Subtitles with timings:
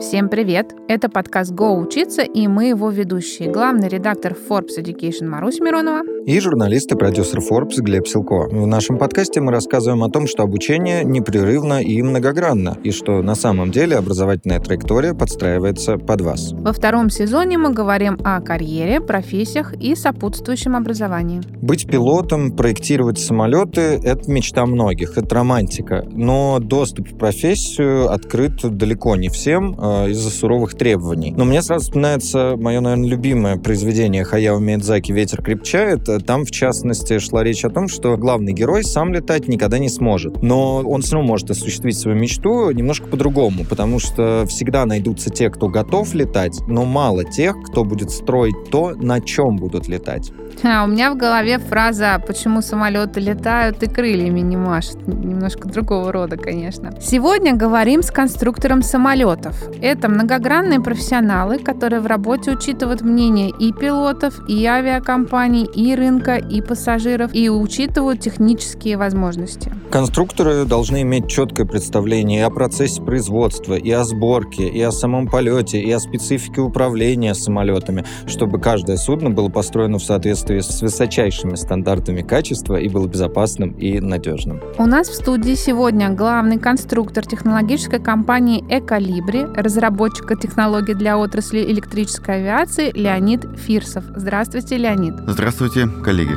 [0.00, 0.74] Всем привет!
[0.88, 3.50] Это подкаст «Го учиться» и мы его ведущие.
[3.50, 8.48] Главный редактор Forbes Education Марусь Миронова и журналист и продюсер Forbes Глеб Силко.
[8.50, 13.34] В нашем подкасте мы рассказываем о том, что обучение непрерывно и многогранно, и что на
[13.34, 16.52] самом деле образовательная траектория подстраивается под вас.
[16.52, 21.40] Во втором сезоне мы говорим о карьере, профессиях и сопутствующем образовании.
[21.60, 26.04] Быть пилотом, проектировать самолеты— это мечта многих, это романтика.
[26.10, 29.74] Но доступ в профессию открыт далеко не всем
[30.06, 31.32] э, из-за суровых требований.
[31.36, 37.18] Но мне сразу вспоминается мое, наверное, любимое произведение Хаяо Миядзаки «Ветер крепчает», там, в частности,
[37.18, 40.42] шла речь о том, что главный герой сам летать никогда не сможет.
[40.42, 45.50] Но он все равно может осуществить свою мечту немножко по-другому, потому что всегда найдутся те,
[45.50, 50.32] кто готов летать, но мало тех, кто будет строить то, на чем будут летать.
[50.62, 55.06] А, у меня в голове фраза «почему самолеты летают и крыльями не машут».
[55.06, 56.92] Немножко другого рода, конечно.
[57.00, 59.56] Сегодня говорим с конструктором самолетов.
[59.80, 66.60] Это многогранные профессионалы, которые в работе учитывают мнение и пилотов, и авиакомпаний, и рынка, и
[66.60, 69.72] пассажиров, и учитывают технические возможности.
[69.90, 75.26] Конструкторы должны иметь четкое представление и о процессе производства, и о сборке, и о самом
[75.26, 81.54] полете, и о специфике управления самолетами, чтобы каждое судно было построено в соответствии с высочайшими
[81.54, 84.60] стандартами качества и было безопасным и надежным.
[84.78, 92.36] У нас в студии сегодня главный конструктор технологической компании «Эколибри», разработчика технологий для отрасли электрической
[92.36, 94.04] авиации Леонид Фирсов.
[94.16, 95.14] Здравствуйте, Леонид.
[95.26, 96.34] Здравствуйте, коллеги.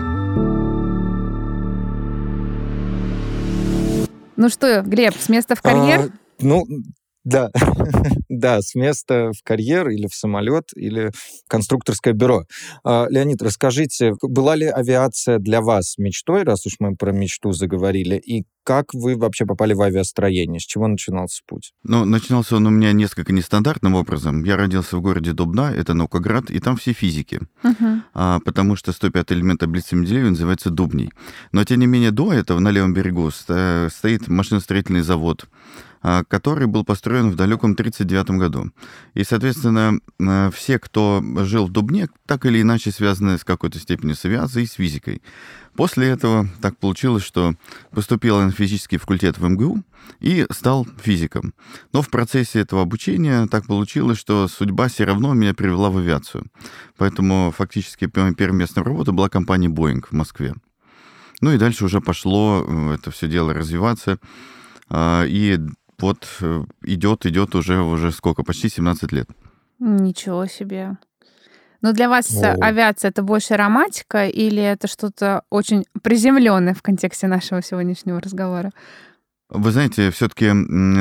[4.36, 6.00] Ну что, Глеб, с места в карьер?
[6.00, 6.10] А,
[6.42, 6.66] ну,
[7.24, 7.50] да,
[8.30, 12.44] да, с места в карьер или в самолет, или в конструкторское бюро.
[12.84, 18.18] А, Леонид, расскажите, была ли авиация для вас мечтой, раз уж мы про мечту заговорили,
[18.18, 20.60] и как вы вообще попали в авиастроение?
[20.60, 21.74] С чего начинался путь?
[21.84, 24.44] Ну, начинался он у меня несколько нестандартным образом.
[24.46, 27.42] Я родился в городе Дубна, это Наукоград, и там все физики.
[27.62, 28.02] Uh-huh.
[28.14, 31.12] А, потому что 105 элемент таблицы Менделеева называется Дубней.
[31.52, 35.46] Но, тем не менее, до этого на левом берегу стоит машиностроительный завод,
[36.28, 38.72] который был построен в далеком 1939 году.
[39.14, 44.16] И, соответственно, а, все, кто жил в Дубне, так или иначе связаны с какой-то степенью
[44.16, 45.22] с авиацией и с физикой.
[45.76, 47.56] После этого так получилось, что
[47.92, 49.84] поступил на физический факультет в МГУ
[50.20, 51.54] и стал физиком.
[51.94, 56.46] Но в процессе этого обучения так получилось, что судьба все равно меня привела в авиацию.
[56.98, 60.54] Поэтому фактически первая местная работа была компания Boeing в Москве.
[61.42, 64.20] Ну и дальше уже пошло э, это все дело развиваться.
[64.90, 65.60] А, и
[66.00, 69.30] вот э, идет, идет уже, уже сколько, почти 17 лет.
[69.80, 70.98] Ничего себе.
[71.82, 72.56] Но для вас О.
[72.62, 78.72] авиация это больше романтика или это что-то очень приземленное в контексте нашего сегодняшнего разговора?
[79.54, 80.52] Вы знаете, все-таки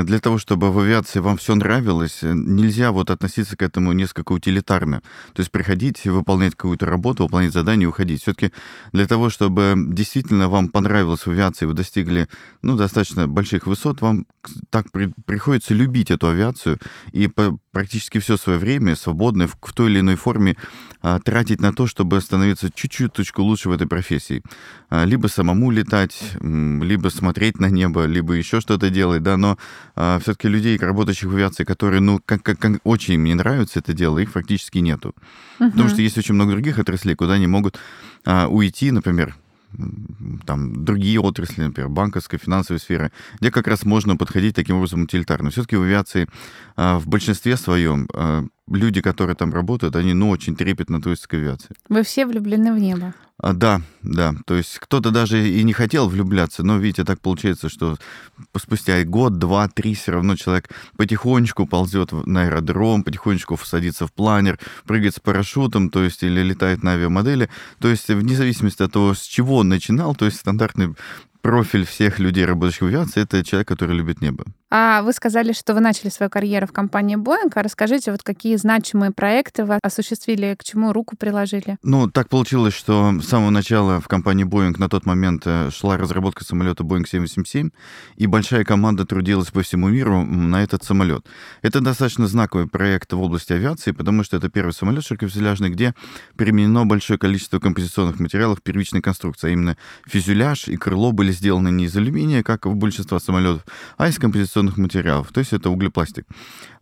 [0.05, 4.33] для того, чтобы в авиации вам все нравилось, э, нельзя вот относиться к этому несколько
[4.33, 5.01] утилитарно.
[5.33, 8.21] То есть приходить, выполнять какую-то работу, выполнять задание уходить.
[8.21, 8.53] Все-таки
[8.93, 12.29] для того, чтобы действительно вам понравилось в авиации, вы достигли
[12.61, 14.27] ну, достаточно больших высот, вам
[14.69, 16.79] так при, приходится любить эту авиацию
[17.13, 20.57] и по, практически все свое время свободное в, в той или иной форме
[21.01, 24.43] а, тратить на то, чтобы становиться чуть-чуть лучше в этой профессии.
[24.91, 29.59] А, либо самому летать, либо смотреть на небо, либо еще что-то делать, да, но
[29.97, 33.95] а, все-таки людей, работающих в авиации, которые, ну, как, как, как очень мне нравится это
[33.95, 35.15] дело, их фактически нету.
[35.59, 35.71] Uh-huh.
[35.71, 37.79] Потому что есть очень много других отраслей, куда они могут
[38.25, 39.35] а, уйти, например,
[40.47, 45.51] там, другие отрасли, например, банковская, финансовая сфера, где как раз можно подходить таким образом утилитарно.
[45.51, 46.29] Все-таки в авиации
[46.77, 51.35] а, в большинстве своем а, люди, которые там работают, они, ну, очень трепетно относятся к
[51.35, 51.75] авиации.
[51.89, 53.15] Вы все влюблены в небо?
[53.39, 54.35] А, да, да.
[54.47, 57.97] То есть кто-то даже и не хотел влюбляться, но, видите, так получается, что
[58.57, 64.61] спустя год, два, три все равно человек потихонечку ползет на аэродром, потихонечку садится в планер,
[64.87, 67.51] прыгает с парашютом, то есть или летает на авиамодели.
[67.81, 70.95] То есть вне зависимости от того, с чего он начинал, то есть стандартный
[71.43, 74.45] профиль всех людей, работающих в авиации, это человек, который любит небо.
[74.75, 77.53] А вы сказали, что вы начали свою карьеру в компании Boeing.
[77.55, 81.77] А расскажите, вот какие значимые проекты вы осуществили, к чему руку приложили?
[81.83, 85.99] Ну, так получилось, что с самого начала в компании Boeing на тот момент э, шла
[85.99, 87.69] разработка самолета Boeing 787,
[88.17, 91.27] и большая команда трудилась по всему миру на этот самолет.
[91.61, 95.95] Это достаточно знаковый проект в области авиации, потому что это первый самолет широкофюзеляжный, где
[96.37, 101.85] применено большое количество композиционных материалов первичной конструкции, а именно фюзеляж и крыло были сделаны не
[101.85, 103.65] из алюминия, как у большинства самолетов,
[103.97, 106.27] а из композиционных материалов, то есть это углепластик.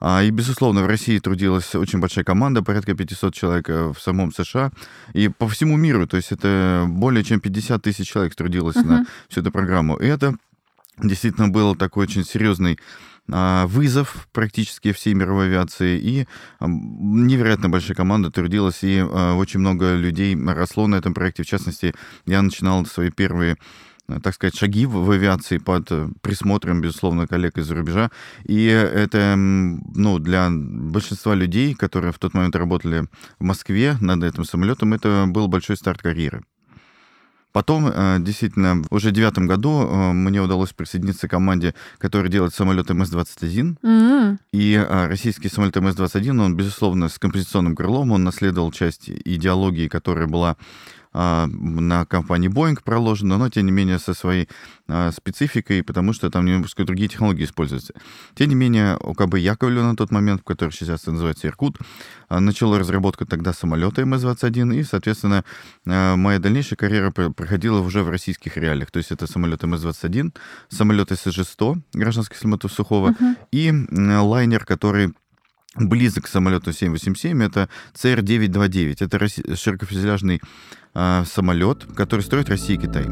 [0.00, 4.32] А, и, безусловно, в России трудилась очень большая команда, порядка 500 человек э, в самом
[4.32, 4.70] США,
[5.12, 8.86] и по всему миру, то есть это более чем 50 тысяч человек трудилось uh-huh.
[8.86, 9.96] на всю эту программу.
[9.96, 10.34] И это
[10.98, 12.78] действительно был такой очень серьезный
[13.32, 16.26] а, вызов практически всей мировой авиации, и
[16.60, 21.42] невероятно большая команда трудилась, и а, очень много людей росло на этом проекте.
[21.42, 21.94] В частности,
[22.26, 23.56] я начинал свои первые
[24.18, 28.10] так сказать, шаги в авиации под э, присмотром, безусловно, коллег из-за рубежа.
[28.44, 33.06] И это, ну, для большинства людей, которые в тот момент работали
[33.38, 36.42] в Москве над этим самолетом, это был большой старт карьеры.
[37.52, 42.54] Потом, э, действительно, уже в девятом году э, мне удалось присоединиться к команде, которая делает
[42.54, 43.76] самолет МС-21.
[43.82, 44.38] Mm-hmm.
[44.52, 50.56] И российский самолет МС-21, он, безусловно, с композиционным крылом, он наследовал часть идеологии, которая была
[51.12, 54.48] на компании Boeing проложено, но, тем не менее, со своей
[54.88, 57.94] а, спецификой, потому что там немножко другие технологии используются.
[58.34, 61.78] Тем не менее, УКБ Яковлев на тот момент, который сейчас называется Иркут,
[62.28, 65.44] а, начало разработку тогда самолета МС-21, и, соответственно,
[65.84, 68.90] моя дальнейшая карьера проходила уже в российских реалиях.
[68.90, 70.34] То есть это самолет МС-21,
[70.68, 73.36] самолет СЖ-100, гражданский самолет Сухого, uh-huh.
[73.52, 73.72] и
[74.20, 75.12] лайнер, который
[75.76, 78.96] близок к самолету 787, это CR-929.
[79.00, 80.40] Это широкофюзеляжный
[80.94, 83.06] э, самолет, который строит Россия и Китай.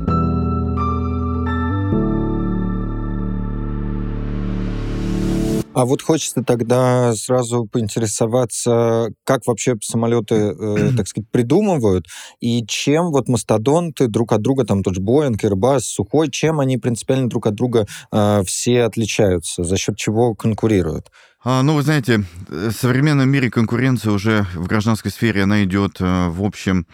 [5.79, 12.07] А вот хочется тогда сразу поинтересоваться, как вообще самолеты, э, так сказать, придумывают,
[12.41, 16.79] и чем вот мастодонты друг от друга, там тот же Боинг, Airbus, Сухой, чем они
[16.79, 21.13] принципиально друг от друга э, все отличаются, за счет чего конкурируют?
[21.45, 26.29] А, ну, вы знаете, в современном мире конкуренция уже в гражданской сфере, она идет, э,
[26.29, 26.85] в общем,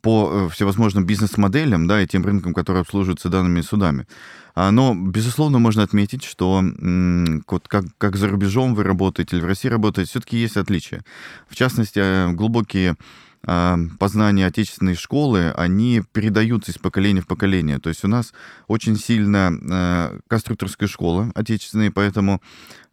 [0.00, 4.08] по э, всевозможным бизнес-моделям, да, и тем рынкам, которые обслуживаются данными судами.
[4.56, 6.62] А, но, безусловно, можно отметить, что
[7.46, 11.04] вот как, как за рубежом вы работаете или в России работаете, все-таки есть отличия.
[11.48, 12.96] В частности, э, глубокие
[13.42, 17.78] познания отечественной школы, они передаются из поколения в поколение.
[17.78, 18.32] То есть у нас
[18.68, 22.40] очень сильно э, конструкторская школа отечественная, поэтому,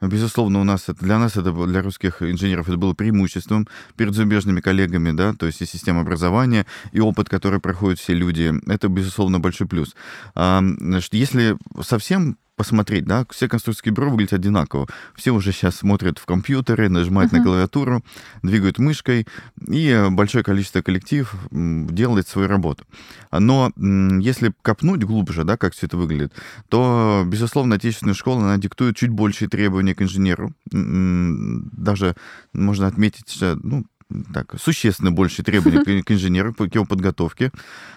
[0.02, 4.60] безусловно, у нас это, для нас это для русских инженеров это было преимуществом перед зарубежными
[4.60, 9.40] коллегами, да, то есть и система образования, и опыт, который проходят все люди, это, безусловно,
[9.40, 9.96] большой плюс.
[10.34, 10.64] А,
[11.12, 14.86] если совсем посмотреть, да, все конструкторские бюро выглядят одинаково.
[15.16, 17.38] Все уже сейчас смотрят в компьютеры, нажимают uh-huh.
[17.38, 18.04] на клавиатуру,
[18.44, 19.26] двигают мышкой,
[19.66, 22.84] и большое количество коллектив делает свою работу.
[23.32, 26.34] Но если копнуть глубже, да, как все это выглядит,
[26.68, 30.54] то, безусловно, отечественная школа, она диктует чуть большие требования к инженеру.
[30.70, 32.18] Даже
[32.52, 33.86] можно отметить, ну,
[34.34, 37.52] так, существенно больше требований к, инженеру, к его подготовке.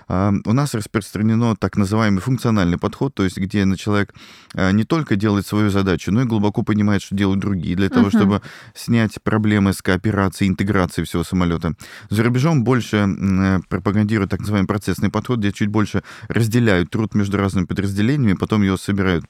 [0.08, 4.14] А, у нас распространено так называемый функциональный подход, то есть где человек
[4.54, 8.08] а, не только делает свою задачу, но и глубоко понимает, что делают другие, для того,
[8.08, 8.16] uh-huh.
[8.16, 8.42] чтобы
[8.74, 11.74] снять проблемы с кооперацией, интеграцией всего самолета.
[12.10, 13.08] За рубежом больше
[13.68, 18.76] пропагандируют так называемый процессный подход, где чуть больше разделяют труд между разными подразделениями, потом его
[18.76, 19.24] собирают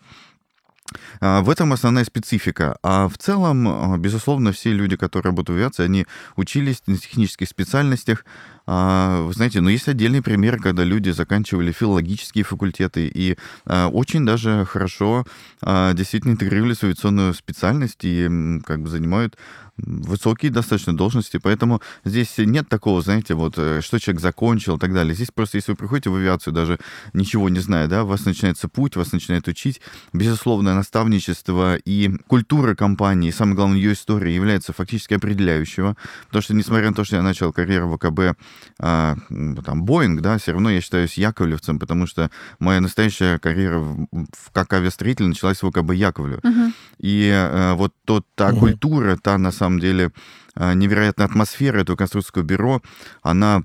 [1.20, 2.76] в этом основная специфика.
[2.82, 6.06] А в целом, а, безусловно, все люди, которые работают в авиации, они
[6.36, 8.24] учились на технических специальностях.
[8.66, 13.36] А, вы знаете, но есть отдельный пример, когда люди заканчивали филологические факультеты и
[13.66, 15.24] очень даже хорошо
[15.62, 18.28] действительно интегрировали в авиационную специальность и
[18.64, 19.36] как бы занимают
[19.76, 24.92] высокие достаточно должности, поэтому здесь нет такого, знаете, вот, э, что человек закончил и так
[24.92, 25.14] далее.
[25.14, 26.78] Здесь просто, если вы приходите в авиацию, даже
[27.12, 29.80] ничего не зная, да, у вас начинается путь, вас начинает учить.
[30.12, 36.90] Безусловно, наставничество и культура компании, самое главное, ее история является фактически определяющего, потому что, несмотря
[36.90, 38.34] на то, что я начал карьеру в АКБ, а,
[38.78, 44.06] там, Боинг, да, все равно я считаюсь яковлевцем, потому что моя настоящая карьера в,
[44.52, 46.40] как авиастроитель началась в АКБ Яковлев.
[46.40, 46.72] Uh-huh.
[46.98, 48.58] И а, вот тот, та uh-huh.
[48.58, 50.10] культура, та, на самом деле
[50.54, 52.82] а, невероятная атмосфера этого конструкторского бюро,
[53.22, 53.62] она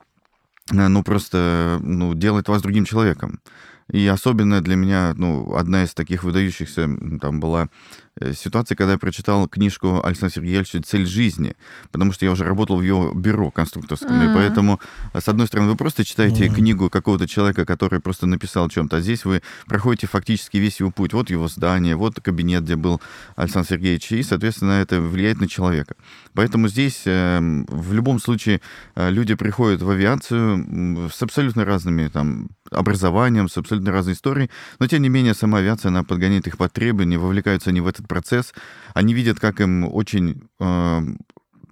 [0.71, 3.39] э, ну, просто ну, делает вас другим человеком.
[3.89, 6.89] И особенно для меня, ну, одна из таких выдающихся
[7.21, 11.55] там была Э, ситуации, когда я прочитал книжку Александра Сергеевича «Цель жизни»,
[11.91, 14.31] потому что я уже работал в его бюро конструкторском, mm-hmm.
[14.31, 14.79] и поэтому,
[15.13, 16.55] э, с одной стороны, вы просто читаете mm-hmm.
[16.55, 20.91] книгу какого-то человека, который просто написал о чем-то, а здесь вы проходите фактически весь его
[20.91, 21.13] путь.
[21.13, 23.01] Вот его здание, вот кабинет, где был
[23.35, 25.95] Александр Сергеевич, и, соответственно, это влияет на человека.
[26.33, 28.61] Поэтому здесь э, в любом случае
[28.95, 35.01] люди приходят в авиацию с абсолютно разными там образованием, с абсолютно разной историей, но, тем
[35.01, 38.53] не менее, сама авиация, она подгоняет их под требования, вовлекаются они в этот процесс,
[38.93, 41.01] они видят, как им очень э,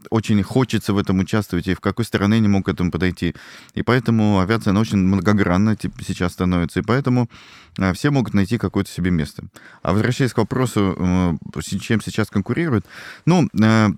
[0.10, 3.36] очень хочется в этом участвовать, и в какой стороне они могут к этому подойти.
[3.74, 7.30] И поэтому авиация, она очень многогранна сейчас становится, и поэтому
[7.77, 9.44] э, все могут найти какое-то себе место.
[9.82, 12.86] А возвращаясь к вопросу, э, чем сейчас конкурируют,
[13.25, 13.89] ну, э,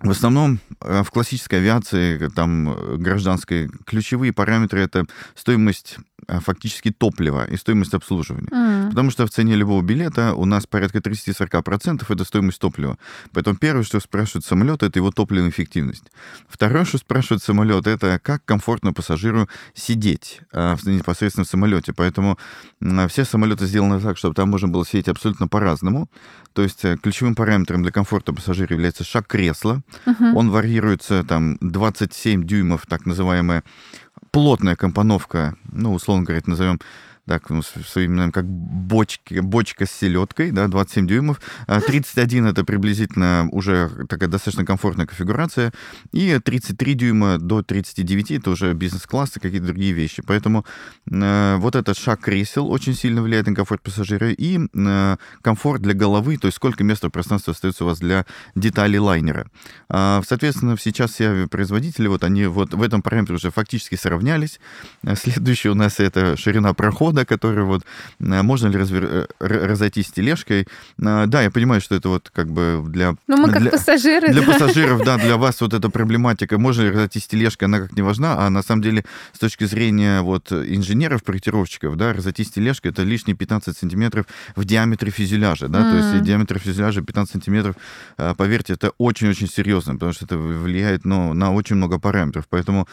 [0.00, 5.96] в основном в классической авиации, там, гражданской, ключевые параметры— это стоимость
[6.28, 8.48] фактически топлива и стоимость обслуживания.
[8.48, 8.90] Mm.
[8.90, 12.98] Потому что в цене любого билета у нас порядка 30-40% это стоимость топлива.
[13.32, 16.04] Поэтому первое, что спрашивают самолет, это его топливная эффективность.
[16.48, 21.92] Второе, что спрашивает самолет, это как комфортно пассажиру сидеть а, непосредственно в самолете.
[21.92, 22.38] Поэтому
[23.08, 26.08] все самолеты сделаны так, чтобы там можно было сидеть абсолютно по-разному.
[26.52, 29.82] То есть э, ключевым параметром для комфорта пассажира является шаг кресла.
[30.06, 30.32] Uh-huh.
[30.34, 33.62] Он варьируется там 27 дюймов, так называемая
[34.30, 36.80] плотная компоновка, ну, условно говоря, назовем
[37.28, 41.40] так, ну, своим, как бочки, бочка с селедкой, да, 27 дюймов.
[41.66, 45.72] 31 а это приблизительно уже такая достаточно комфортная конфигурация.
[46.12, 50.22] И 33 дюйма до 39 это уже бизнес-класс и какие-то другие вещи.
[50.26, 50.64] Поэтому
[51.10, 54.30] э, вот этот шаг кресел очень сильно влияет на комфорт пассажира.
[54.30, 58.24] И э, комфорт для головы, то есть сколько места в пространстве остается у вас для
[58.54, 59.46] деталей лайнера.
[59.90, 64.60] Э, соответственно, сейчас все производители, вот они вот в этом параметре уже фактически сравнялись.
[65.14, 67.82] Следующий у нас это ширина прохода да, который вот
[68.20, 69.04] э, можно ли развер...
[69.04, 70.68] Э, разойтись с тележкой.
[70.98, 73.16] Э, да, я понимаю, что это вот как бы для...
[73.26, 73.70] Ну, мы как для...
[73.70, 74.28] пассажиры.
[74.28, 74.52] Для да.
[74.52, 78.02] пассажиров, да, для вас вот эта проблематика, можно ли разойтись с тележкой, она как не
[78.02, 82.92] важна, а на самом деле с точки зрения вот инженеров, проектировщиков, да, разойтись с тележкой
[82.92, 85.90] это лишние 15 сантиметров в диаметре фюзеляжа, да, mm.
[85.90, 87.76] то есть диаметр фюзеляжа 15 сантиметров,
[88.36, 92.86] поверьте, это очень-очень серьезно, потому что это влияет ну, на очень много параметров, поэтому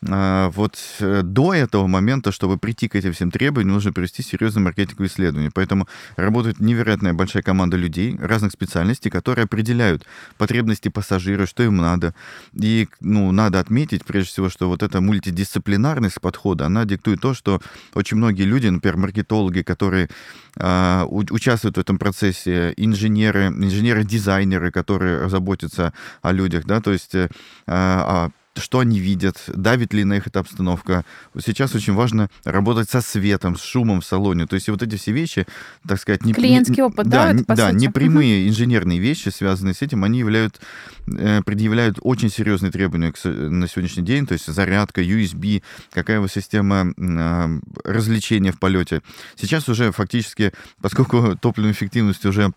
[0.00, 5.08] вот э, до этого момента, чтобы прийти к этим всем требованиям, нужно провести серьезное маркетинговое
[5.08, 5.50] исследование.
[5.52, 12.14] Поэтому работает невероятная большая команда людей разных специальностей, которые определяют потребности пассажира, что им надо.
[12.52, 17.60] И ну, надо отметить, прежде всего, что вот эта мультидисциплинарность подхода, она диктует то, что
[17.94, 20.08] очень многие люди, например, маркетологи, которые
[20.56, 27.28] э, участвуют в этом процессе, инженеры, инженеры-дизайнеры, которые заботятся о людях, да, то есть э,
[27.66, 31.04] а, что они видят, давит ли на их эта обстановка.
[31.44, 34.46] Сейчас очень важно работать со светом, с шумом в салоне.
[34.46, 35.46] То есть вот эти все вещи,
[35.86, 36.24] так сказать...
[36.24, 37.32] Не, Клиентский опыт, да?
[37.32, 38.50] Да, да непрямые угу.
[38.50, 40.60] инженерные вещи, связанные с этим, они являют,
[41.06, 44.26] э, предъявляют очень серьезные требования на сегодняшний день.
[44.26, 45.62] То есть зарядка, USB,
[45.92, 49.02] какая у система э, развлечения в полете.
[49.36, 52.52] Сейчас уже фактически, поскольку топливная эффективность уже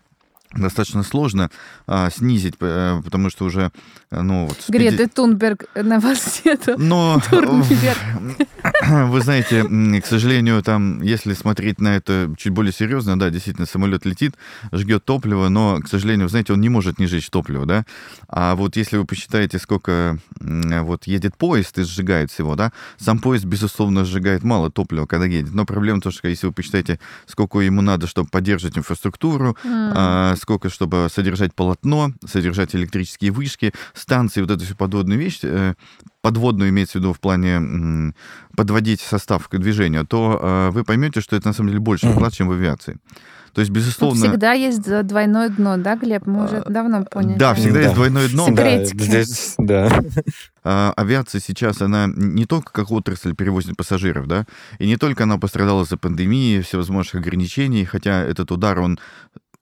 [0.54, 1.50] достаточно сложно
[1.86, 3.70] а, снизить, э, потому что уже,
[4.10, 4.58] э, ну вот...
[4.68, 6.76] Грета Тунберг на вас это.
[6.78, 9.64] Но, вы знаете,
[10.00, 14.34] к сожалению, там, если смотреть на это чуть более серьезно, да, действительно, самолет летит,
[14.72, 17.84] жгет топливо, но, к сожалению, знаете, он не может не жечь топливо, да,
[18.28, 23.44] а вот если вы посчитаете, сколько вот едет поезд и сжигает всего, да, сам поезд,
[23.44, 27.58] безусловно, сжигает мало топлива, когда едет, но проблема в том, что если вы посчитаете, сколько
[27.60, 34.50] ему надо, чтобы поддерживать инфраструктуру, mm сколько, чтобы содержать полотно, содержать электрические вышки, станции, вот
[34.50, 35.74] эту всю подводную вещь, э,
[36.20, 38.12] подводную имеется в виду в плане
[38.56, 42.32] подводить состав к движению, то э, вы поймете, что это на самом деле больше вклад,
[42.34, 42.98] чем в авиации.
[43.52, 44.18] То есть, безусловно...
[44.18, 46.26] Ну, всегда есть двойное дно, да, Глеб?
[46.26, 47.38] Мы уже давно поняли.
[47.38, 47.82] Да, всегда да.
[47.82, 48.46] есть двойное дно.
[48.46, 48.96] Секретики.
[48.96, 50.00] Да, здесь, да.
[50.64, 54.46] А, авиация сейчас, она не только как отрасль перевозит пассажиров, да,
[54.78, 59.00] и не только она пострадала за пандемией, всевозможных ограничений, хотя этот удар, он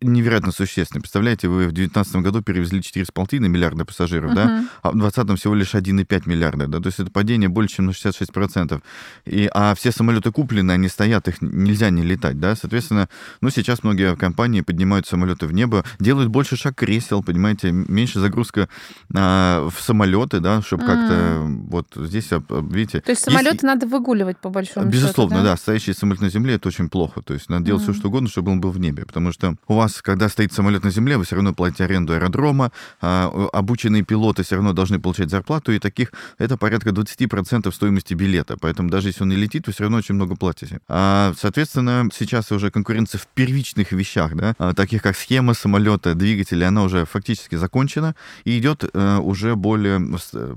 [0.01, 1.01] невероятно существенно.
[1.01, 4.35] Представляете, вы в 2019 году перевезли 4,5 миллиарда пассажиров, uh-huh.
[4.35, 7.87] да, а в 2020 всего лишь 1,5 миллиарда, да, то есть это падение больше, чем
[7.87, 8.83] на 66%.
[9.27, 13.09] И, а все самолеты куплены, они стоят, их нельзя не летать, да, соответственно,
[13.41, 18.69] ну, сейчас многие компании поднимают самолеты в небо, делают больше шаг кресел, понимаете, меньше загрузка
[19.15, 20.87] а, в самолеты, да, чтобы uh-huh.
[20.87, 23.01] как-то вот здесь, видите...
[23.01, 23.63] То есть самолеты есть...
[23.65, 25.51] надо выгуливать, по большому Безусловно, счету, да?
[25.53, 27.93] да, стоящий самолет на земле, это очень плохо, то есть надо делать uh-huh.
[27.93, 30.53] все, что угодно, чтобы он был в небе, потому что у вас вас, когда стоит
[30.53, 34.99] самолет на земле, вы все равно платите аренду аэродрома, а, обученные пилоты все равно должны
[34.99, 38.57] получать зарплату, и таких это порядка 20% стоимости билета.
[38.61, 40.81] Поэтому даже если он не летит, вы все равно очень много платите.
[40.89, 46.69] А, соответственно, сейчас уже конкуренция в первичных вещах, да, а, таких как схема самолета, двигателя,
[46.69, 50.01] она уже фактически закончена, и идет э, уже более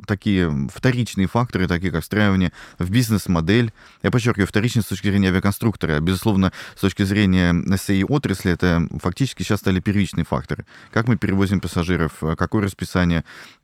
[0.08, 3.72] такие вторичные факторы, такие как встраивание в бизнес-модель.
[4.04, 6.00] Я подчеркиваю, вторичные с точки зрения авиаконструктора.
[6.00, 10.66] Безусловно, с точки зрения всей отрасли, это фактически фактически сейчас стали первичные факторы.
[10.92, 13.24] Как мы перевозим пассажиров, э, какое расписание,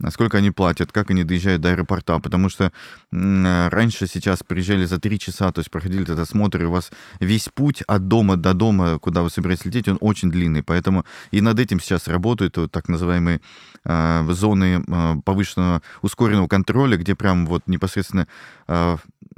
[0.09, 2.19] сколько они платят, как они доезжают до аэропорта.
[2.19, 2.71] Потому что
[3.11, 6.91] э, раньше сейчас приезжали за три часа, то есть проходили этот осмотр, и у вас
[7.19, 10.63] весь путь от дома до дома, куда вы собираетесь лететь, он очень длинный.
[10.63, 13.41] Поэтому и над этим сейчас работают вот так называемые
[13.85, 14.83] э, зоны
[15.25, 18.27] повышенного ускоренного контроля, где прям вот непосредственно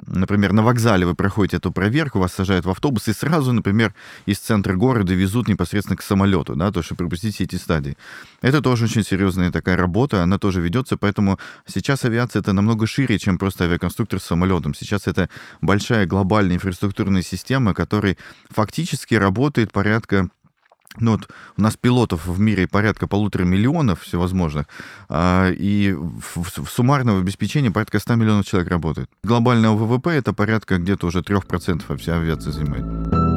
[0.05, 3.93] например, на вокзале вы проходите эту проверку, вас сажают в автобус и сразу, например,
[4.25, 7.97] из центра города везут непосредственно к самолету, да, то, чтобы пропустить все эти стадии.
[8.41, 13.19] Это тоже очень серьезная такая работа, она тоже ведется, поэтому сейчас авиация это намного шире,
[13.19, 14.73] чем просто авиаконструктор с самолетом.
[14.73, 15.29] Сейчас это
[15.61, 18.17] большая глобальная инфраструктурная система, которая
[18.49, 20.29] фактически работает порядка
[20.99, 24.67] ну вот у нас пилотов в мире порядка полутора миллионов всевозможных,
[25.09, 29.09] а, и в, в суммарного обеспечения порядка 100 миллионов человек работает.
[29.23, 33.30] Глобального ВВП это порядка где-то уже 3% вся авиация занимает.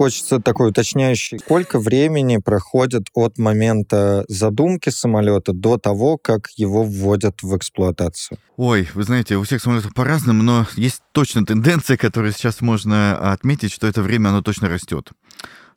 [0.00, 1.38] Хочется такой уточняющий.
[1.40, 8.38] Сколько времени проходит от момента задумки самолета до того, как его вводят в эксплуатацию?
[8.56, 13.72] Ой, вы знаете, у всех самолетов по-разному, но есть точно тенденция, которую сейчас можно отметить,
[13.72, 15.10] что это время, оно точно растет.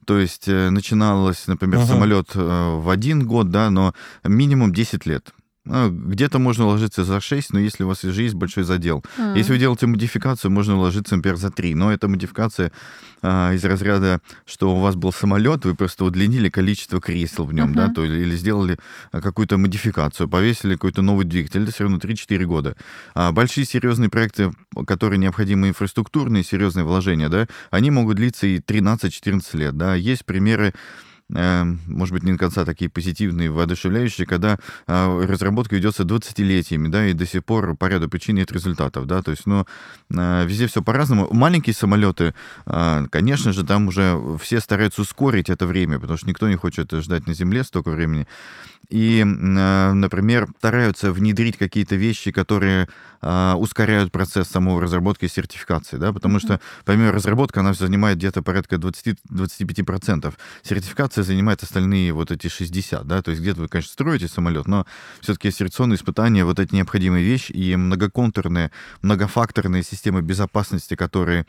[0.08, 1.88] То есть э, начиналось, например, uh-huh.
[1.88, 5.34] самолет э, в один год, да, но минимум 10 лет.
[5.66, 9.04] А, где-то можно уложиться за 6, но если у вас уже есть большой задел.
[9.18, 9.38] Mm.
[9.38, 11.74] Если вы делаете модификацию, можно уложиться, например, за 3.
[11.76, 12.74] Но эта модификация
[13.22, 17.72] а, из разряда, что у вас был самолет, вы просто удлинили количество кресел в нем,
[17.72, 17.88] uh-huh.
[17.88, 18.78] да, то, или сделали
[19.14, 22.76] а, какую-то модификацию, повесили какой-то новый двигатель, это все равно 3-4 года.
[23.14, 24.52] А большие серьезные проекты,
[24.86, 29.96] которые необходимы инфраструктурные, серьезные вложения, да, они могут длиться и 13-14 лет, да.
[29.96, 30.74] Есть примеры
[31.30, 37.14] может быть, не до конца такие позитивные, воодушевляющие, когда а, разработка ведется 20-летиями, да, и
[37.14, 39.66] до сих пор по ряду причин нет результатов, да, то есть, ну,
[40.16, 41.28] а, везде все по-разному.
[41.32, 42.34] Маленькие самолеты,
[42.66, 46.92] а, конечно же, там уже все стараются ускорить это время, потому что никто не хочет
[46.92, 48.28] ждать на Земле столько времени.
[48.90, 52.90] И, например, стараются внедрить какие-то вещи, которые
[53.22, 58.76] ускоряют процесс самого разработки и сертификации, да, потому что, помимо разработки, она занимает где-то порядка
[58.76, 60.34] 20-25%.
[60.64, 64.88] Сертификация занимает остальные вот эти 60, да, то есть где-то вы, конечно, строите самолет, но
[65.22, 68.72] все-таки серекционные испытания, вот эти необходимые вещи и многоконтурные,
[69.04, 71.46] многофакторные системы безопасности, которые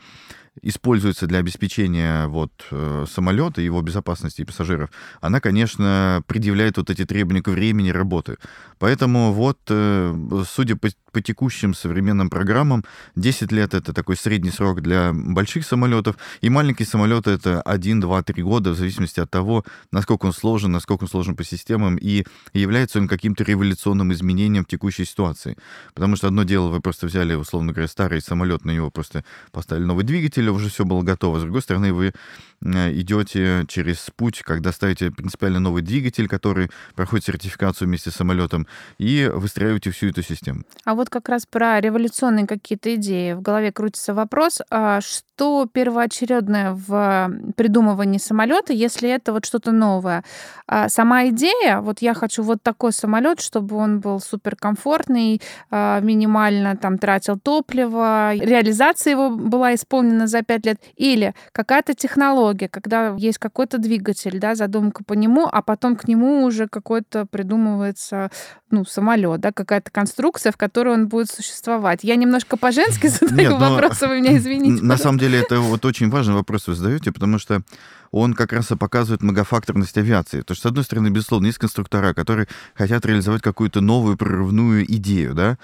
[0.61, 4.89] используется для обеспечения вот э, самолета, его безопасности и пассажиров,
[5.21, 8.37] она, конечно, предъявляет вот эти требования к времени работы.
[8.79, 12.85] Поэтому вот, э, судя по, по текущим современным программам,
[13.15, 18.23] 10 лет— это такой средний срок для больших самолетов, и маленький самолет— это 1, 2,
[18.23, 22.25] 3 года, в зависимости от того, насколько он сложен, насколько он сложен по системам, и
[22.53, 25.57] является он каким-то революционным изменением в текущей ситуации.
[25.93, 29.85] Потому что одно дело, вы просто взяли, условно говоря, старый самолет, на него просто поставили
[29.85, 31.39] новый двигатель, деле уже все было готово.
[31.39, 32.13] С другой стороны, вы
[32.61, 39.29] идете через путь, когда ставите принципиально новый двигатель, который проходит сертификацию вместе с самолетом, и
[39.33, 40.63] выстраиваете всю эту систему.
[40.83, 43.33] А вот как раз про революционные какие-то идеи.
[43.33, 50.23] В голове крутится вопрос, а что первоочередное в придумывании самолета, если это вот что-то новое?
[50.67, 56.77] А сама идея, вот я хочу вот такой самолет, чтобы он был суперкомфортный, а, минимально
[56.77, 63.37] там тратил топливо, реализация его была исполнена за пять лет, или какая-то технология, когда есть
[63.37, 68.29] какой-то двигатель, да, задумка по нему, а потом к нему уже какой-то придумывается
[68.71, 71.99] ну, самолет, да, какая-то конструкция, в которой он будет существовать.
[72.03, 74.83] Я немножко по-женски задаю Нет, вопросы, вы меня извините.
[74.83, 77.61] На самом деле это вот очень важный вопрос вы задаете, потому что
[78.11, 80.41] он как раз и показывает многофакторность авиации.
[80.41, 85.33] То есть, с одной стороны, безусловно, есть конструктора, которые хотят реализовать какую-то новую прорывную идею,
[85.33, 85.57] да,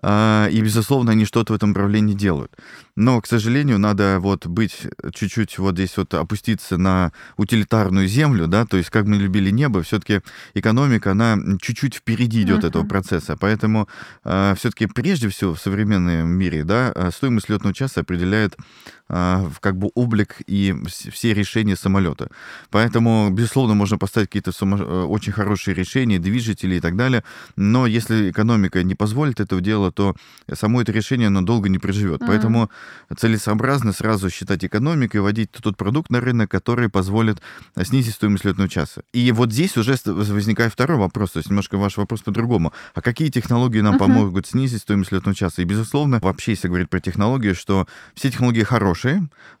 [0.00, 2.52] а, и, безусловно, они что-то в этом направлении делают.
[2.96, 8.64] Но, к сожалению, надо вот быть чуть-чуть вот здесь вот опуститься на утилитарную землю, да,
[8.64, 10.20] то есть как мы любили небо, все-таки
[10.54, 12.68] экономика, она чуть-чуть впереди идет uh-huh.
[12.68, 13.88] этого процесса, поэтому
[14.24, 18.56] э, все-таки прежде всего в современном мире, да, а, стоимость летного часа определяет
[19.08, 22.28] как бы облик и все решения самолета.
[22.70, 27.22] Поэтому, безусловно, можно поставить какие-то э, очень хорошие решения, движители и так далее,
[27.56, 30.16] но если экономика не позволит этого дело, то
[30.54, 32.22] само это решение, оно долго не проживет.
[32.22, 32.26] Mm-hmm.
[32.26, 32.70] Поэтому
[33.16, 37.42] целесообразно сразу считать экономикой, вводить тот продукт на рынок, который позволит
[37.82, 39.02] снизить стоимость летного часа.
[39.12, 42.72] И вот здесь уже возникает второй вопрос, то есть немножко ваш вопрос по-другому.
[42.94, 43.98] А какие технологии нам mm-hmm.
[43.98, 45.60] помогут снизить стоимость летного часа?
[45.60, 49.01] И, безусловно, вообще, если говорить про технологии, что все технологии хорошие,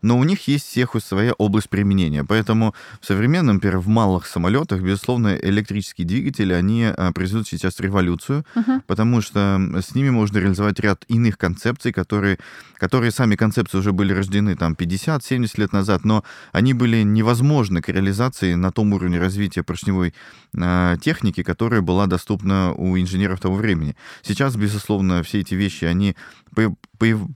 [0.02, 2.24] но у них есть всех своя область применения.
[2.24, 8.44] Поэтому в современном, например, в малых самолетах, безусловно, электрические двигатели, они а, произведут сейчас революцию,
[8.54, 8.82] uh-huh.
[8.86, 12.38] потому что с ними можно реализовать ряд иных концепций, которые,
[12.76, 17.88] которые сами концепции уже были рождены там 50-70 лет назад, но они были невозможны к
[17.88, 20.14] реализации на том уровне развития поршневой
[20.54, 23.96] э, техники, которая была доступна у инженеров того времени.
[24.22, 26.16] Сейчас, безусловно, все эти вещи, они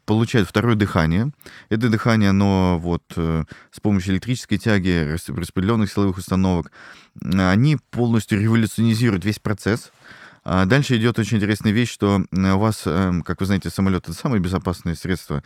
[0.05, 1.31] получают второе дыхание.
[1.69, 6.71] Это дыхание, оно вот э, с помощью электрической тяги, распределенных силовых установок,
[7.23, 9.91] они полностью революционизируют весь процесс,
[10.67, 14.41] дальше идет очень интересная вещь, что у вас, эм, как вы знаете, самолет это самое
[14.41, 15.43] безопасное средство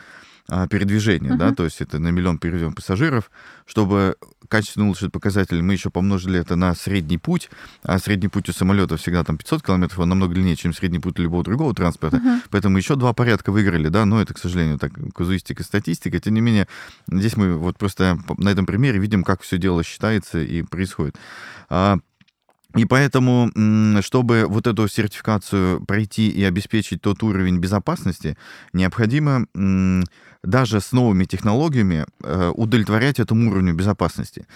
[0.49, 1.37] а, передвижения, uh-huh.
[1.37, 3.31] да, то есть это на миллион переведем пассажиров.
[3.67, 4.17] Чтобы
[4.49, 7.51] качественно улучшить показатель, мы еще помножили это на средний путь,
[7.85, 11.19] а средний путь у самолета всегда там 500 километров, он намного длиннее, чем средний путь
[11.21, 12.41] любого другого транспорта, uh-huh.
[12.51, 16.41] поэтому еще два порядка выиграли, да, но это, к сожалению, так, казуистика, статистика, тем не
[16.41, 16.67] менее,
[17.09, 21.17] здесь мы вот просто на этом примере видим, как все дело считается и происходит.
[22.77, 23.51] И поэтому,
[24.01, 28.37] чтобы вот эту сертификацию пройти и обеспечить тот уровень безопасности,
[28.73, 29.47] необходимо
[30.43, 34.47] даже с новыми технологиями э, удовлетворять этому уровню безопасности.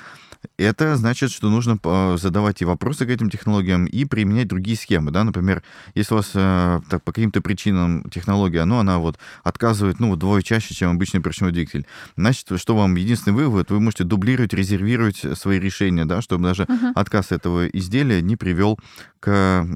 [0.56, 5.10] Это значит, что нужно э, задавать и вопросы к этим технологиям и применять другие схемы.
[5.10, 5.24] Да?
[5.24, 5.62] Например,
[5.94, 10.42] если у вас э, так, по каким-то причинам технология, ну, она вот отказывает ну, вдвое
[10.42, 15.58] чаще, чем обычный поршневой двигатель, значит, что вам единственный вывод, вы можете дублировать, резервировать свои
[15.58, 16.92] решения, да, чтобы даже uh-huh.
[16.94, 18.78] отказ этого изделия не привел
[19.24, 19.66] к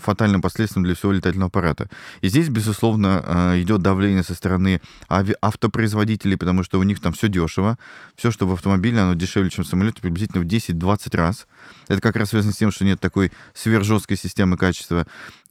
[0.00, 1.88] фатальным последствиям для всего летательного аппарата.
[2.20, 7.28] И здесь, безусловно, э, идет давление со стороны автопроизводителей, потому что у них там все
[7.28, 7.78] дешево.
[8.14, 11.46] Все, что в автомобиле, оно дешевле, чем в самолете, приблизительно в 10-20 раз.
[11.88, 15.06] Это как раз связано с тем, что нет такой сверхжесткой системы качества.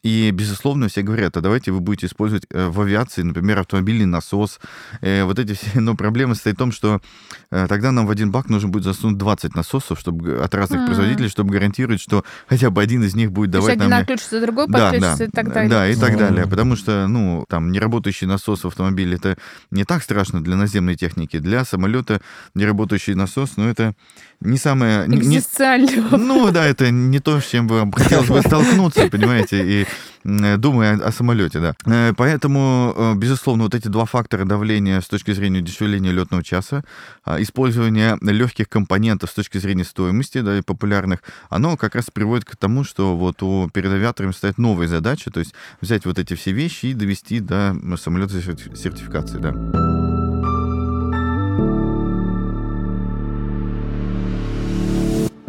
[0.05, 4.59] И, безусловно, все говорят, а давайте вы будете использовать э, в авиации, например, автомобильный насос.
[5.01, 7.01] Э, вот эти все, но проблема состоит в том, что
[7.49, 10.85] э, тогда нам в один бак нужно будет засунуть 20 насосов чтобы, от разных mm-hmm.
[10.85, 13.87] производителей, чтобы гарантировать, что хотя бы один из них будет давать То есть нам...
[13.87, 15.69] один отключится, другой подключится да, и так далее.
[15.71, 16.17] Да, и так mm-hmm.
[16.19, 16.45] далее.
[16.45, 19.37] Потому что, ну, там, неработающий насос в автомобиле, это
[19.71, 21.39] не так страшно для наземной техники.
[21.39, 22.21] Для самолета
[22.53, 23.95] неработающий насос, ну, это
[24.39, 25.07] не самое...
[25.07, 25.87] Экзистенциально.
[25.89, 29.87] Не, ну, да, это не то, с чем бы хотелось бы столкнуться, понимаете, и
[30.23, 31.75] думая о, самолете, да.
[31.85, 36.83] Э, поэтому, э, безусловно, вот эти два фактора давления с точки зрения дешевления летного часа,
[37.23, 42.45] а, использование легких компонентов с точки зрения стоимости, да, и популярных, оно как раз приводит
[42.45, 43.91] к тому, что вот у перед
[44.35, 49.37] стоят новые задачи, то есть взять вот эти все вещи и довести до самолета сертификации,
[49.37, 50.24] да.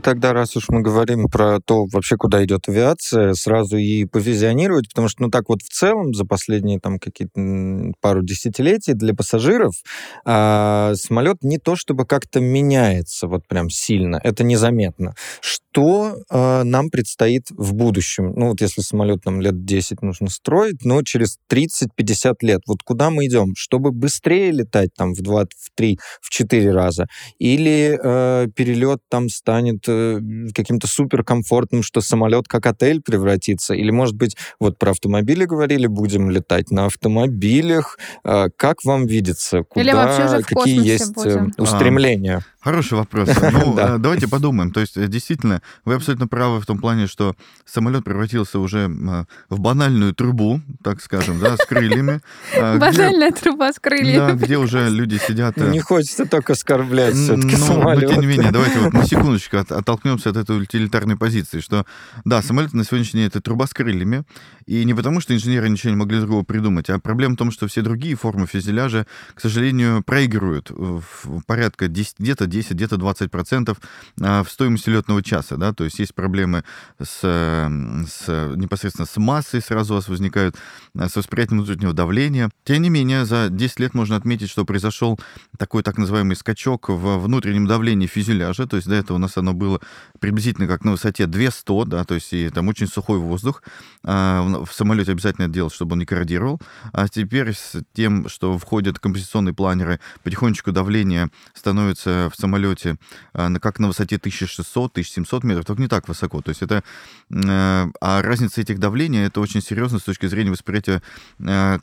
[0.07, 5.09] Тогда, раз уж мы говорим про то, вообще куда идет авиация, сразу и повизионировать, потому
[5.09, 9.75] что, ну так вот в целом за последние там какие-то пару десятилетий для пассажиров
[10.25, 15.17] а, самолет не то чтобы как-то меняется вот прям сильно, это незаметно.
[15.41, 18.33] Что а, нам предстоит в будущем?
[18.37, 23.11] Ну вот если самолет нам лет 10 нужно строить, но через 30-50 лет, вот куда
[23.11, 23.55] мы идем?
[23.57, 27.07] Чтобы быстрее летать там в 2, в 3, в 4 раза?
[27.41, 30.21] Или э, перелет там станет Э,
[30.55, 33.75] каким-то суперкомфортным, что самолет как отель превратится?
[33.75, 37.99] Или, может быть, вот про автомобили говорили, будем летать на автомобилях.
[38.25, 39.63] А, как вам видится?
[39.63, 41.53] Куда, Или вообще уже в какие есть э, будем?
[41.59, 42.39] устремления?
[42.39, 43.29] А, хороший вопрос.
[43.53, 44.73] Ну, э, давайте подумаем.
[44.73, 48.89] То есть, действительно, вы абсолютно правы в том плане, что самолет превратился уже
[49.49, 52.21] в банальную трубу, так скажем, да, с крыльями.
[52.59, 54.17] А, Банальная труба с крыльями.
[54.17, 55.57] Да, где уже люди сидят.
[55.57, 58.03] Не хочется только оскорблять все-таки самолет.
[58.03, 61.87] Но, тем не менее, давайте вот на секундочку от, оттолкнемся от этой утилитарной позиции, что,
[62.25, 64.25] да, самолет на сегодняшний день это труба с крыльями,
[64.67, 67.67] и не потому, что инженеры ничего не могли другого придумать, а проблема в том, что
[67.69, 73.79] все другие формы фюзеляжа, к сожалению, проигрывают в порядка 10, где-то 10, где-то 20 процентов
[74.21, 76.65] а, в стоимости летного часа, да, то есть есть проблемы
[77.01, 80.57] с, с непосредственно с массой, сразу у вас возникают,
[80.99, 82.51] а, с восприятием внутреннего давления.
[82.65, 85.19] Тем не менее, за 10 лет можно отметить, что произошел
[85.59, 89.53] такой так называемый скачок в внутреннем давлении фюзеляжа, то есть до этого у нас оно
[89.53, 89.81] было было
[90.21, 93.63] приблизительно как на высоте 200, да, то есть и там очень сухой воздух.
[94.05, 96.61] А, в самолете обязательно это делать, чтобы он не корродировал.
[96.93, 102.46] А теперь с тем, что входят компенсационные планеры, потихонечку давление становится в самолете
[103.33, 106.43] а, как на высоте 1600-1700 метров, только не так высоко.
[106.43, 106.83] То есть это...
[107.47, 111.03] А, а разница этих давлений, это очень серьезно с точки зрения восприятия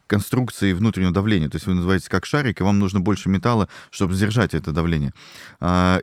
[0.08, 1.49] конструкции внутреннего давления.
[1.49, 5.13] То есть вы называетесь как шарик, и вам нужно больше металла, чтобы сдержать это давление.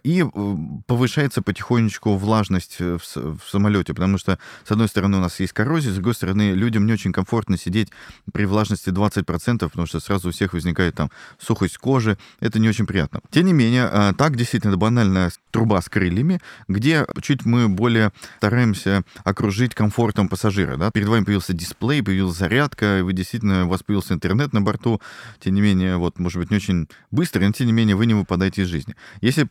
[0.03, 5.21] И э, повышается потихонечку влажность э, в, в самолете, потому что, с одной стороны, у
[5.21, 7.89] нас есть коррозия, с другой стороны, людям не очень комфортно сидеть
[8.33, 12.87] при влажности 20%, потому что сразу у всех возникает там сухость кожи, это не очень
[12.87, 13.21] приятно.
[13.31, 19.03] Тем не менее, а, так действительно банальная труба с крыльями, где чуть мы более стараемся
[19.25, 20.77] окружить комфортом пассажира.
[20.77, 20.91] Да?
[20.91, 25.01] Перед вами появился дисплей, появилась зарядка, вы действительно, у вас появился интернет на борту,
[25.41, 28.15] тем не менее, вот, может быть, не очень быстро, но тем не менее, вы не
[28.15, 28.95] выпадаете из жизни.
[29.21, 29.47] Если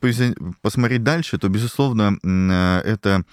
[0.62, 2.18] посмотреть дальше, то, безусловно,
[2.50, 3.24] Э, это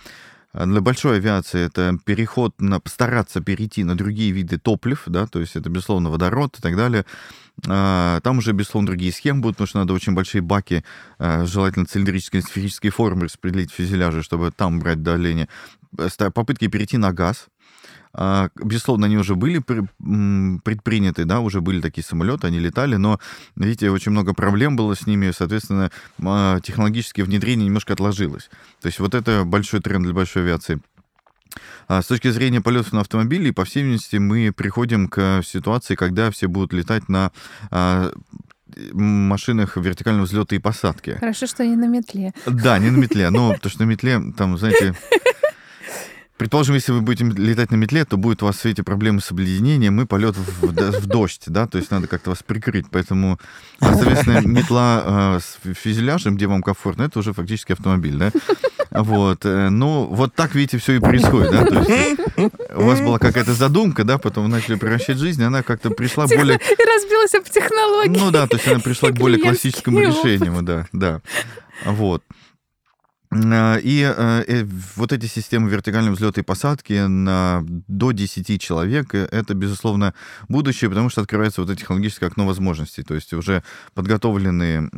[0.53, 5.55] для большой авиации это переход на постараться перейти на другие виды топлив, да, то есть
[5.55, 7.05] это, безусловно, водород и так далее.
[7.67, 10.83] А, там уже, безусловно, другие схемы будут, потому что надо очень большие баки,
[11.19, 15.49] э, желательно цилиндрической, сферической формы распределить в фюзеляже, чтобы там брать давление.
[16.33, 17.56] Попытки перейти на газ, А,
[18.55, 23.19] безусловно, они уже были предприняты, да, уже были такие самолеты, они летали, но,
[23.55, 25.91] видите, очень много проблем было с ними, соответственно,
[26.23, 28.49] а, технологическое внедрение немножко отложилось.
[28.81, 30.79] То есть вот это большой тренд для большой авиации.
[31.87, 36.29] А с точки зрения полетов на автомобиле, по всей видимости, мы приходим к ситуации, когда
[36.31, 37.31] все будут летать на
[38.93, 41.17] машинах вертикального взлета и посадки.
[41.19, 42.33] Хорошо, что не на метле.
[42.45, 43.29] Да, не на метле.
[43.29, 44.93] Но потому что на метле, там, знаете,
[46.37, 49.31] Предположим, если вы будете летать на метле, то будет у вас все эти проблемы с
[49.31, 52.85] обледенением и полет в, в дождь, да, то есть надо как-то вас прикрыть.
[52.91, 53.39] Поэтому,
[53.79, 58.31] соответственно, метла э, с фюзеляжем, где вам комфортно, это уже фактически автомобиль, да.
[58.91, 59.43] Вот.
[59.43, 61.65] Ну, вот так, видите, все и происходит, да.
[61.65, 62.19] То есть
[62.75, 66.43] у вас была какая-то задумка, да, потом вы начали превращать жизнь, она как-то пришла Техно...
[66.43, 66.57] более...
[66.57, 68.17] И разбилась об технологии.
[68.17, 71.21] Ну да, то есть она пришла к более классическому решению, да, да.
[71.85, 72.23] Вот.
[73.31, 74.63] Э, и э, э,
[74.95, 80.13] вот эти системы вертикального взлета и посадки на, до 10 человек, это, безусловно,
[80.47, 83.03] будущее, потому что открывается вот технологическое окно возможностей.
[83.03, 83.63] То есть уже
[83.93, 84.89] подготовленные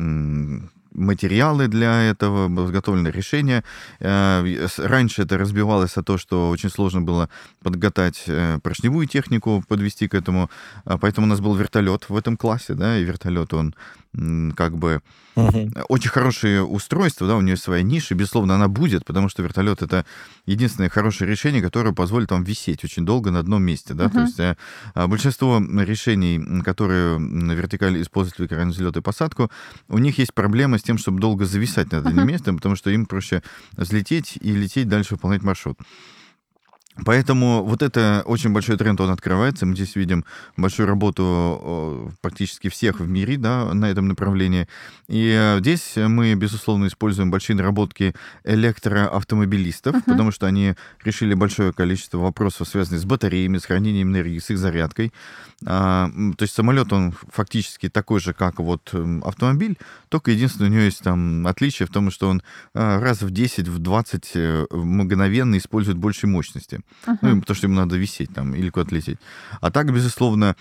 [0.92, 3.62] материалы для этого, подготовлены решения.
[4.00, 7.28] Раньше это разбивалось о то, что очень сложно было
[7.62, 8.24] подготовить
[8.62, 10.50] поршневую технику, подвести к этому.
[10.84, 13.74] А поэтому у нас был вертолет в этом классе, да, и вертолет, он
[14.56, 15.02] как бы
[15.36, 15.70] угу.
[15.88, 20.04] очень хорошее устройство, да, у нее своя ниша, безусловно, она будет, потому что вертолет это
[20.46, 24.14] единственное хорошее решение, которое позволит вам висеть очень долго на одном месте, да, угу.
[24.14, 29.50] то есть а, большинство решений, которые вертикально используют вертикальный взлет и посадку,
[29.88, 32.28] у них есть проблема с тем, чтобы долго зависать над одним угу.
[32.28, 33.42] местом, потому что им проще
[33.76, 35.78] взлететь и лететь дальше выполнять маршрут.
[37.04, 39.66] Поэтому вот это очень большой тренд, он открывается.
[39.66, 40.24] Мы здесь видим
[40.56, 44.68] большую работу практически всех в мире да, на этом направлении.
[45.08, 50.02] И э, здесь мы, безусловно, используем большие наработки электроавтомобилистов, uh-huh.
[50.04, 54.58] потому что они решили большое количество вопросов, связанных с батареями, с хранением энергии, с их
[54.58, 55.12] зарядкой.
[55.66, 59.76] А, то есть самолет, он фактически такой же, как вот автомобиль,
[60.08, 62.42] только единственное, у него есть там отличие в том, что он
[62.74, 66.80] а, раз в 10, в 20 э, мгновенно использует больше мощности.
[67.06, 67.18] Uh-huh.
[67.22, 69.18] Ну, потому что ему надо висеть там или куда-то лететь.
[69.60, 70.56] А так, безусловно,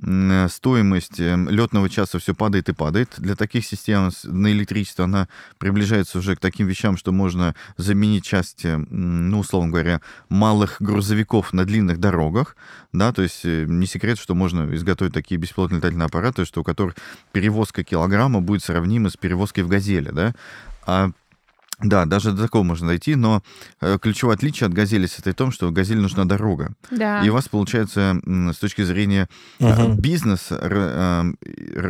[0.00, 3.14] Э, стоимость эм, летного часа все падает и падает.
[3.18, 8.64] Для таких систем на электричество она приближается уже к таким вещам, что можно заменить часть,
[8.64, 12.56] э, ну, условно говоря, малых грузовиков на длинных дорогах.
[12.92, 16.64] Да, то есть э, не секрет, что можно изготовить такие беспилотные летательные аппараты, что у
[16.64, 16.96] которых
[17.32, 20.10] перевозка килограмма будет сравнима с перевозкой в «Газели».
[20.10, 20.34] Да?
[20.86, 21.10] А
[21.82, 23.42] да, даже до такого можно дойти, но
[23.80, 26.72] э, ключевое отличие от «Газели» состоит в том, что «Газели» нужна дорога.
[26.90, 27.24] Да.
[27.24, 29.94] И у вас получается с точки зрения uh-huh.
[29.96, 31.32] бизнеса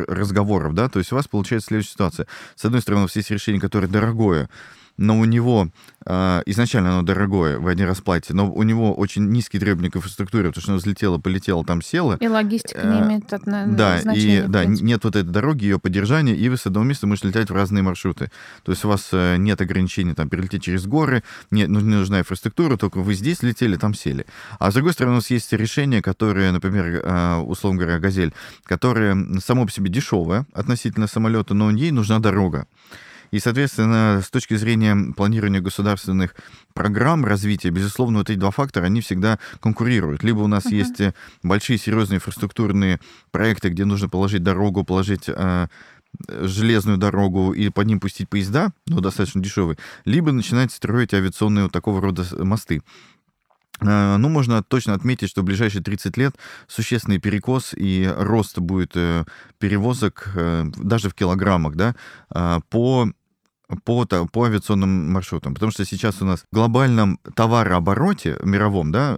[0.07, 2.27] разговоров, да, то есть у вас получается следующая ситуация.
[2.55, 4.49] С одной стороны, у вас есть решение, которое дорогое,
[4.97, 5.69] но у него
[6.05, 10.49] э, изначально оно дорогое в одни расплате, но у него очень низкий требования к инфраструктуре,
[10.49, 12.17] потому что оно взлетело, полетело, там село.
[12.19, 14.45] И логистика э, не имеет на, да, значения.
[14.45, 17.49] И, да, нет вот этой дороги, ее поддержания, и вы с одного места можете летать
[17.49, 18.31] в разные маршруты.
[18.63, 22.19] То есть у вас э, нет ограничений там перелететь через горы, нет, ну, не нужна
[22.19, 24.25] инфраструктура, только вы здесь летели, там сели.
[24.59, 29.39] А с другой стороны, у нас есть решение, которое, например, э, условно говоря, «Газель», которое
[29.39, 32.67] само по себе дешевое относительно самолета, но ей нужна дорога.
[33.33, 36.35] И, соответственно, с точки зрения планирования государственных
[36.75, 40.21] программ развития, безусловно, вот эти два фактора, они всегда конкурируют.
[40.21, 40.75] Либо у нас uh-huh.
[40.75, 42.99] есть э, большие серьезные инфраструктурные
[43.31, 45.67] проекты, где нужно положить дорогу, положить э,
[46.29, 51.71] железную дорогу и по ним пустить поезда, но достаточно дешевые, либо начинать строить авиационные вот
[51.71, 52.83] такого рода мосты.
[53.81, 56.35] Э, ну, можно точно отметить, что в ближайшие 30 лет
[56.67, 58.95] существенный перекос и рост будет
[59.57, 60.29] перевозок
[60.77, 61.95] даже в килограммах, да,
[62.69, 63.09] по
[63.83, 65.53] по, по авиационным маршрутам.
[65.53, 69.17] Потому что сейчас у нас в глобальном товарообороте мировом, да,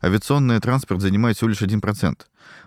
[0.00, 2.16] э, авиационный транспорт занимает всего лишь 1%.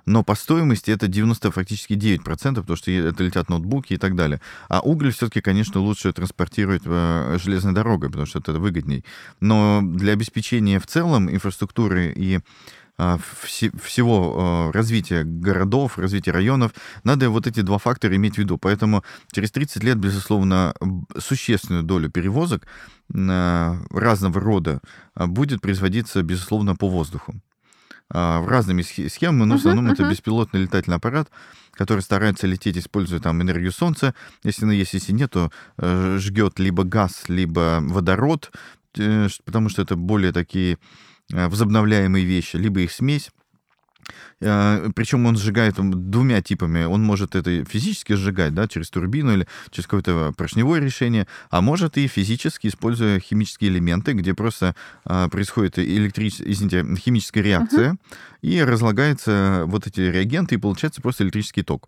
[0.06, 4.42] Но по стоимости это 90 фактически 9%, потому что это летят ноутбуки и так далее.
[4.68, 9.06] А уголь все-таки, конечно, лучше транспортировать э, железной дорогой, потому что это выгодней.
[9.40, 12.40] Но для обеспечения в целом инфраструктуры и
[13.00, 18.58] всего а, развития городов, развития районов, надо вот эти два фактора иметь в виду.
[18.58, 20.74] Поэтому через 30 лет, безусловно,
[21.18, 22.68] существенную долю перевозок
[23.10, 24.82] разного рода
[25.16, 27.36] а, будет производиться, безусловно, по воздуху.
[28.12, 31.30] В разными схемами, но в основном uh-huh, это беспилотный летательный аппарат,
[31.74, 34.16] который старается лететь, используя там энергию солнца.
[34.44, 38.52] Если она есть, если нет, то э, жгет либо газ, либо водород,
[38.98, 40.80] э, потому что это более такие
[41.32, 43.32] возобновляемые вещи, либо их смесь.
[44.42, 46.84] Э, Причем он сжигает двумя типами.
[46.86, 51.98] Он может это физически сжигать, да, через турбину или через какое-то поршневое решение, а может
[51.98, 56.36] и физически, используя химические элементы, где просто а, происходит электрич...
[56.40, 57.98] извините, химическая реакция, uh-huh.
[58.42, 61.88] и разлагаются вот эти реагенты, и получается просто электрический ток.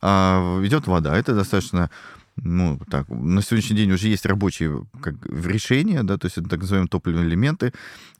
[0.00, 1.90] А идет вода, это достаточно
[2.36, 6.60] ну, так, на сегодняшний день уже есть рабочие как, решения, да, то есть это так
[6.60, 7.72] называемые топливные элементы.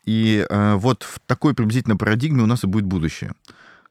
[0.05, 3.33] И э, вот в такой приблизительно парадигме у нас и будет будущее.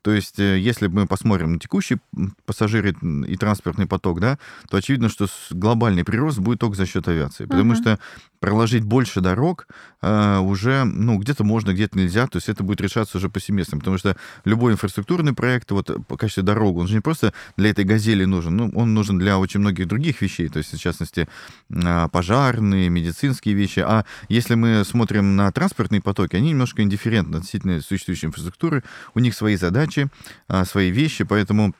[0.01, 1.97] То есть, э, если мы посмотрим на текущий
[2.45, 2.95] пассажиры
[3.27, 4.37] и транспортный поток, да,
[4.69, 7.45] то очевидно, что глобальный прирост будет только за счет авиации.
[7.45, 7.81] Потому uh-huh.
[7.81, 7.99] что
[8.39, 9.67] проложить больше дорог
[10.01, 12.25] э, уже, ну, где-то можно, где-то нельзя.
[12.25, 13.77] То есть это будет решаться уже повсеместно.
[13.77, 17.85] Потому что любой инфраструктурный проект, вот по качеству дорог, он же не просто для этой
[17.85, 20.49] газели нужен, ну, он нужен для очень многих других вещей.
[20.49, 21.27] То есть, в частности,
[21.69, 23.79] э, пожарные, медицинские вещи.
[23.79, 28.83] А если мы смотрим на транспортные потоки, они немножко индифферентны относительно существующей инфраструктуры.
[29.13, 30.09] У них свои задачи задачи,
[30.47, 31.73] а, свои вещи, поэтому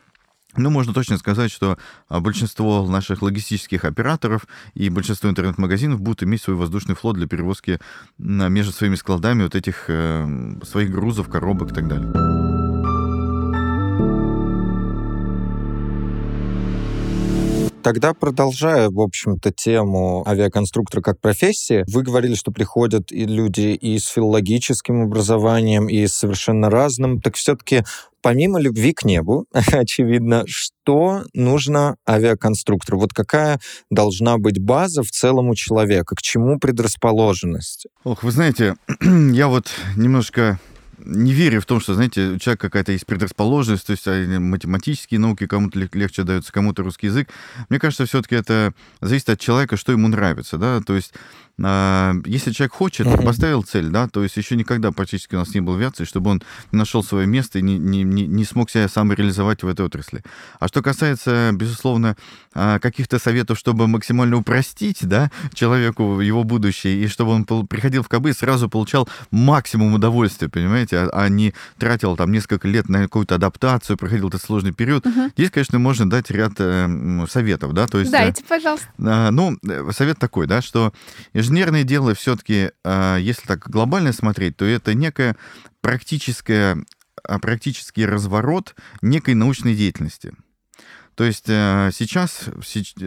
[0.58, 1.78] ну, можно точно сказать, что
[2.10, 7.80] а, большинство наших логистических операторов и большинство интернет-магазинов будут иметь свой воздушный флот для перевозки
[8.18, 12.51] между своими складами вот этих э, своих грузов, коробок и так далее.
[17.84, 23.98] Тогда, продолжая, в общем-то, тему авиаконструктора как профессии, вы говорили, что приходят и люди и
[23.98, 27.20] с филологическим образованием, и с совершенно разным.
[27.20, 27.84] Так все-таки
[28.22, 33.00] помимо любви к небу, очевидно, что нужно авиаконструктору?
[33.00, 36.16] Вот какая должна быть база в целом у человека?
[36.16, 37.88] К чему предрасположенность?
[38.04, 40.60] Ох, вы знаете, я вот немножко
[41.06, 45.20] не верю в том, что, знаете, у человека какая-то есть предрасположенность, то есть а, математические
[45.20, 47.30] науки кому-то легче даются, кому-то русский язык.
[47.70, 51.14] Мне кажется, все-таки это зависит от человека, что ему нравится, да, то есть
[52.26, 53.24] если человек хочет, mm-hmm.
[53.24, 56.44] поставил цель, да, то есть еще никогда практически у нас не было авиации, чтобы он
[56.72, 60.24] нашел свое место и не, не, не, смог себя сам реализовать в этой отрасли.
[60.60, 62.16] А что касается, безусловно,
[62.54, 68.10] а, каких-то советов, чтобы максимально упростить, да, человеку его будущее, и чтобы он приходил в
[68.10, 73.04] КБ и сразу получал максимум удовольствия, понимаете, а, а не тратил там несколько лет на
[73.04, 75.06] какую-то адаптацию, проходил этот сложный период.
[75.06, 75.32] Mm-hmm.
[75.38, 78.12] Здесь, конечно, можно дать ряд э, советов, да, то есть...
[78.12, 78.88] Дайте, пожалуйста.
[78.98, 79.58] Э, ну,
[79.92, 80.94] совет такой, да, что
[81.52, 85.36] инженерное дело все-таки, а, если так глобально смотреть, то это некая
[85.82, 86.78] практическая,
[87.24, 90.34] практический разворот некой научной деятельности.
[91.16, 92.46] То есть э, сейчас,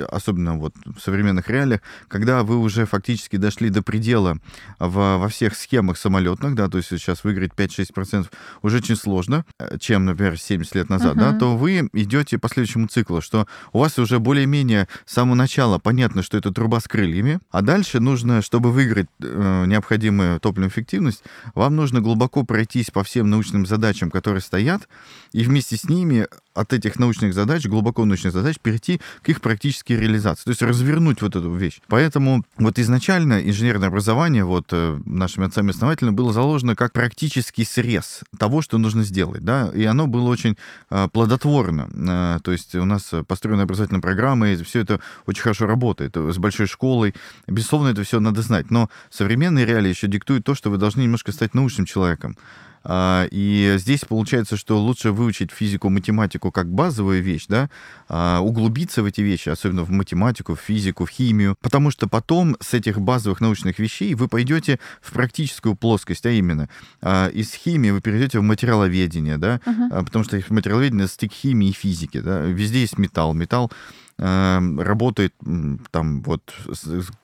[0.09, 4.38] особенно вот в современных реалиях, когда вы уже фактически дошли до предела
[4.79, 8.31] в, во всех схемах самолетных, да, то есть сейчас выиграть 5-6%
[8.62, 11.33] уже очень сложно, э, чем, например, 70 лет назад, uh-huh.
[11.33, 15.79] да, то вы идете по следующему циклу, что у вас уже более-менее с самого начала
[15.79, 21.25] понятно, что это труба с крыльями, а дальше нужно, чтобы выиграть э, необходимую топливную эффективность,
[21.55, 24.88] вам нужно глубоко пройтись по всем научным задачам, которые стоят,
[25.33, 29.95] и вместе с ними от этих научных задач, глубоко научных задач, перейти к их практической
[29.95, 30.45] реализации.
[30.45, 31.81] То есть развернуть вот эту вещь.
[31.88, 38.62] Поэтому вот изначально инженерное образование вот э, нашими отцами-основателями было заложено как практический срез того,
[38.62, 39.45] что нужно сделать.
[39.45, 39.71] Да?
[39.75, 40.57] И оно было очень
[40.90, 41.88] э, плодотворно.
[41.93, 46.17] Э, то есть у нас построены образовательные программы, и все это очень хорошо работает.
[46.17, 47.14] С большой школой.
[47.47, 48.71] Безусловно, это все надо знать.
[48.71, 52.37] Но современные реалии еще диктуют то, что вы должны немножко стать научным человеком.
[52.85, 57.70] А, и здесь получается, что лучше выучить физику, математику как базовую вещь, да,
[58.09, 62.57] а, углубиться в эти вещи, особенно в математику, в физику, в химию, потому что потом
[62.61, 66.68] с этих базовых научных вещей вы пойдете в практическую плоскость, а именно
[67.01, 70.05] а, из химии вы перейдете в материаловедение, да, uh-huh.
[70.05, 73.73] потому что материаловедение стык химии и физики, да, везде есть металл, металл
[74.16, 75.35] работает
[75.90, 76.42] там вот,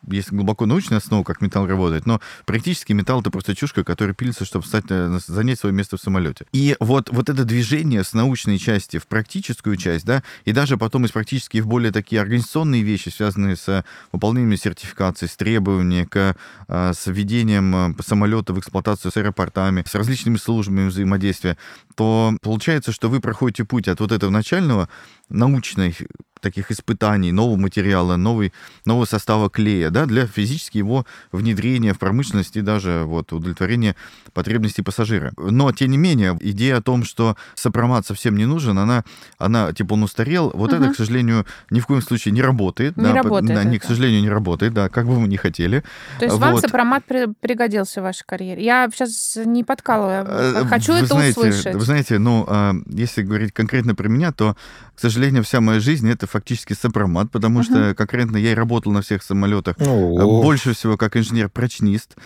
[0.08, 4.44] есть глубоко научная основа, как металл работает, но практически металл это просто чушка, которая пилится,
[4.44, 6.46] чтобы стать, э, занять свое место в самолете.
[6.52, 11.04] И вот, вот это движение с научной части в практическую часть, да, и даже потом
[11.04, 16.36] из практически в более такие организационные вещи, связанные с выполнением сертификации, с требованиями к
[16.68, 21.56] э, с введением э, самолета в эксплуатацию с аэропортами, с различными службами взаимодействия,
[21.94, 24.88] то получается, что вы проходите путь от вот этого начального
[25.28, 25.94] научной
[26.40, 28.52] таких испытаний, нового материала, новый,
[28.84, 33.96] нового состава клея, да, для физически его внедрения в промышленность и даже вот удовлетворения
[34.32, 35.32] потребностей пассажира.
[35.36, 39.04] Но, тем не менее, идея о том, что сопромат совсем не нужен, она,
[39.38, 40.82] она типа, он устарел, вот угу.
[40.82, 42.96] это, к сожалению, ни в коем случае не работает.
[42.96, 43.54] Не да, работает.
[43.54, 45.82] Да, не, к сожалению, не работает, да, как бы мы ни хотели.
[46.18, 46.44] То есть вот.
[46.44, 48.64] вам сопромат пригодился в вашей карьере?
[48.64, 51.74] Я сейчас не подкалываю, э, хочу вы это знаете, услышать.
[51.74, 54.56] Вы знаете, ну, а, если говорить конкретно про меня, то,
[54.94, 57.64] к сожалению, вся моя жизнь— это фактически сопромат, потому uh-huh.
[57.64, 59.76] что конкретно я и работал на всех самолетах.
[59.76, 60.42] Uh-huh.
[60.42, 62.16] Больше всего как инженер-прочнист.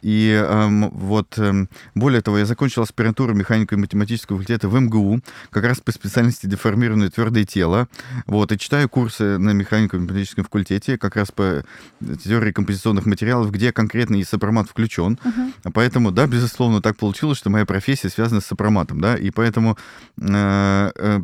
[0.00, 5.64] И э, вот, э, более того, я закончил аспирантуру механико математического факультета в МГУ, как
[5.64, 7.88] раз по специальности деформированное твердое тело.
[8.26, 11.64] Вот, и читаю курсы на механико-математическом факультете, как раз по
[12.24, 15.18] теории композиционных материалов, где конкретно и сопромат включен.
[15.24, 15.72] Uh-huh.
[15.74, 19.76] Поэтому, да, безусловно, так получилось, что моя профессия связана с сопроматом, да, и поэтому
[20.20, 21.20] э, э,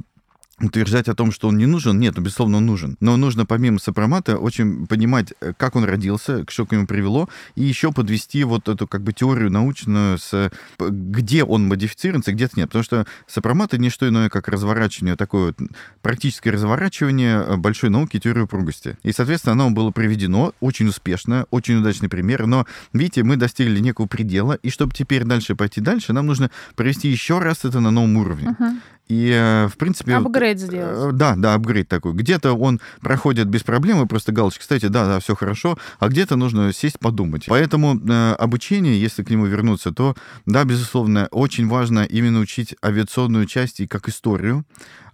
[0.61, 2.97] утверждать о том, что он не нужен, нет, безусловно, он нужен.
[3.01, 7.65] Но нужно помимо сопромата очень понимать, э, как он родился, что к нему привело, и
[7.65, 12.69] еще подвести вот эту как бы теорию научную, с, где он модифицируется, где-то нет.
[12.69, 15.69] Потому что сопромат— не что иное, как разворачивание, такое вот
[16.03, 18.97] практическое разворачивание э, большой науки теории упругости.
[19.03, 24.07] И, соответственно, оно было проведено очень успешно, очень удачный пример, но, видите, мы достигли некого
[24.07, 28.17] предела, и чтобы теперь дальше пойти дальше, нам нужно провести еще раз это на новом
[28.17, 28.57] уровне.
[28.59, 28.77] Uh-huh.
[29.09, 30.15] И, э, в принципе...
[30.15, 31.13] Апгрейд сделать.
[31.13, 32.15] Э, да, да, апгрейд такой.
[32.15, 36.37] Где-то он проходит без проблем, и просто галочка, кстати, да, да, все хорошо, а где-то
[36.37, 37.45] нужно сесть подумать.
[37.47, 40.15] Поэтому э, обучение, если к нему вернуться, то,
[40.47, 44.65] да, безусловно, очень важно именно учить авиационную часть и как историю,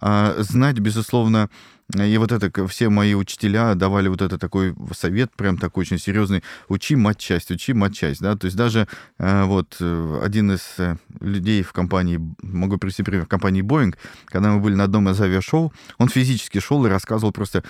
[0.01, 1.49] э, знать, безусловно,
[1.95, 6.43] и вот это все мои учителя давали вот это такой совет, прям такой очень серьезный,
[6.69, 8.87] учи матчасть, учи матчасть, да, то есть даже
[9.17, 13.95] э, вот э, один из э, людей в компании, могу привести пример, в компании Boeing,
[14.25, 17.63] когда мы были на одном из авиашоу, он физически шел и рассказывал просто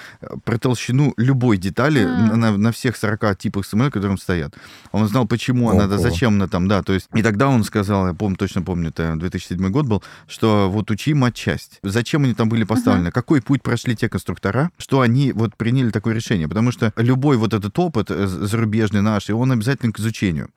[0.43, 2.35] про толщину любой детали mm.
[2.35, 4.53] на, на всех 40 типах самолетов, которые стоят.
[4.91, 5.79] Он знал, почему Ого.
[5.79, 8.89] надо, зачем она там, да, то есть, и тогда он сказал, я помню, точно помню,
[8.89, 11.79] это 2007 год был, что вот учи матчасть.
[11.83, 13.11] Зачем они там были поставлены, uh-huh.
[13.11, 16.47] какой путь прошли те конструктора, что они вот приняли такое решение.
[16.47, 20.49] Потому что любой вот этот опыт э, зарубежный наш, и он обязательно к изучению.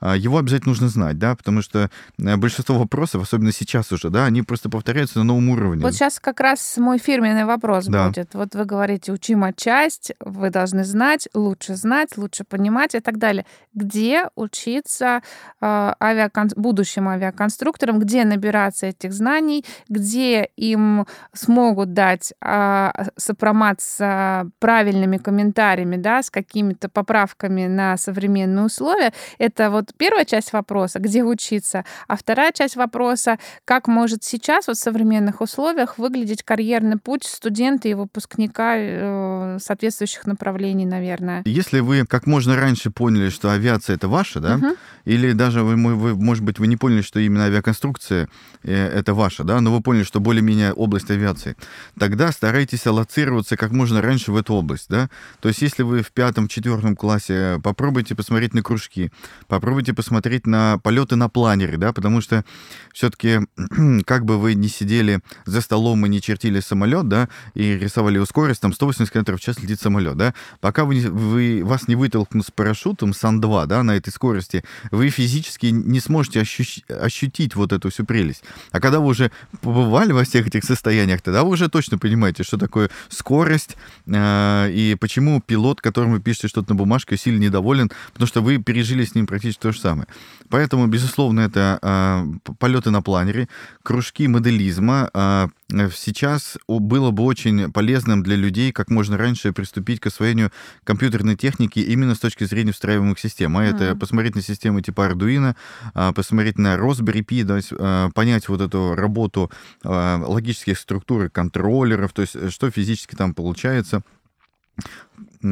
[0.00, 4.24] А, его обязательно нужно знать, да, потому что э, большинство вопросов, особенно сейчас уже, да,
[4.24, 5.82] они просто повторяются на новом уровне.
[5.82, 8.08] Вот сейчас как раз мой фирменный вопрос да.
[8.08, 8.34] будет.
[8.34, 13.44] Вот вы говорите, учима часть, вы должны знать, лучше знать, лучше понимать и так далее.
[13.74, 15.22] Где учиться
[15.60, 16.48] э, авиакон...
[16.56, 25.96] будущим авиаконструкторам, где набираться этих знаний, где им смогут дать э, сопромат с правильными комментариями,
[25.96, 29.12] да, с какими-то поправками на современные условия.
[29.38, 34.76] Это вот первая часть вопроса, где учиться, а вторая часть вопроса, как может сейчас вот
[34.76, 41.42] в современных условиях выглядеть карьерный путь студента и выпускника э, соответствующих направлений, наверное.
[41.44, 44.76] Если вы как можно раньше поняли, что авиация это ваша, да, угу.
[45.04, 48.28] или даже вы, вы, может быть, вы не поняли, что именно авиаконструкция
[48.62, 51.56] э, это ваша, да, но вы поняли, что более-менее область авиации,
[51.98, 55.08] тогда старайтесь аллоцироваться как можно раньше в эту область, да.
[55.40, 59.10] То есть, если вы в пятом-четвертом классе попробуйте посмотреть на кружки,
[59.48, 62.44] попробуйте попробуйте посмотреть на полеты на планере, да, потому что
[62.92, 63.40] все-таки,
[64.04, 68.26] как бы вы ни сидели за столом и не чертили самолет, да, и рисовали его
[68.26, 72.46] скорость, там 180 км в час летит самолет, да, пока вы, вы вас не вытолкнут
[72.46, 77.88] с парашютом Сан-2, да, на этой скорости, вы физически не сможете ощу- ощутить вот эту
[77.88, 78.42] всю прелесть.
[78.72, 79.30] А когда вы уже
[79.62, 83.76] побывали во всех этих состояниях, тогда вы уже точно понимаете, что такое скорость
[84.06, 88.58] э, и почему пилот, которому вы пишете что-то на бумажке, сильно недоволен, потому что вы
[88.58, 90.06] пережили с ним практически то же самое.
[90.48, 93.48] Поэтому, безусловно, это э, полеты на планере,
[93.82, 95.08] кружки моделизма.
[95.14, 95.48] Э,
[95.94, 100.50] сейчас было бы очень полезным для людей как можно раньше приступить к освоению
[100.84, 103.56] компьютерной техники именно с точки зрения встраиваемых систем.
[103.56, 103.74] А mm.
[103.74, 105.54] это посмотреть на системы типа Arduino,
[105.94, 109.50] э, посмотреть на Raspberry Pi, есть, э, понять вот эту работу
[109.84, 114.02] э, логических структур контроллеров, то есть что физически там получается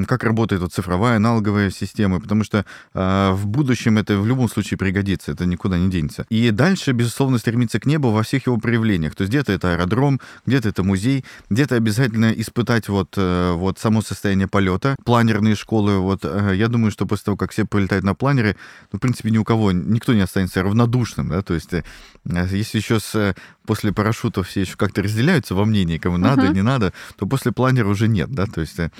[0.07, 2.64] как работает вот цифровая аналоговая система, потому что
[2.95, 6.26] э, в будущем это в любом случае пригодится, это никуда не денется.
[6.28, 9.14] И дальше, безусловно, стремиться к небу во всех его проявлениях.
[9.14, 14.03] То есть где-то это аэродром, где-то это музей, где-то обязательно испытать вот, э, вот само
[14.03, 15.99] состояние полета, планерные школы.
[15.99, 18.57] Вот э, я думаю, что после того, как все полетают на планере,
[18.93, 21.82] ну, в принципе, ни у кого, никто не останется равнодушным, да, то есть э,
[22.24, 23.34] если еще с,
[23.64, 26.55] после парашютов все еще как-то разделяются во мнении, кому надо, uh-huh.
[26.55, 28.91] не надо, то после планера уже нет, да, то есть э,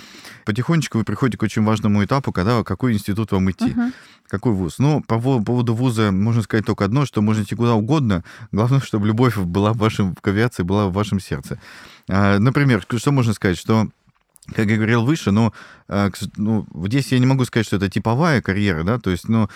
[0.45, 3.69] потихоньку потихонечку вы приходите к очень важному этапу, когда какой институт вам идти.
[3.69, 3.91] Uh-huh.
[4.27, 4.79] Какой вуз?
[4.79, 8.23] Ну, по поводу вуза можно сказать только одно, что можно идти куда угодно.
[8.51, 11.59] Главное, чтобы любовь была в вашем, к авиации была в вашем сердце.
[12.07, 13.57] А, например, что можно сказать?
[13.57, 13.89] Что
[14.55, 15.53] как я говорил выше, но
[15.87, 19.47] а, ну, здесь я не могу сказать, что это типовая карьера, да, то есть, ну,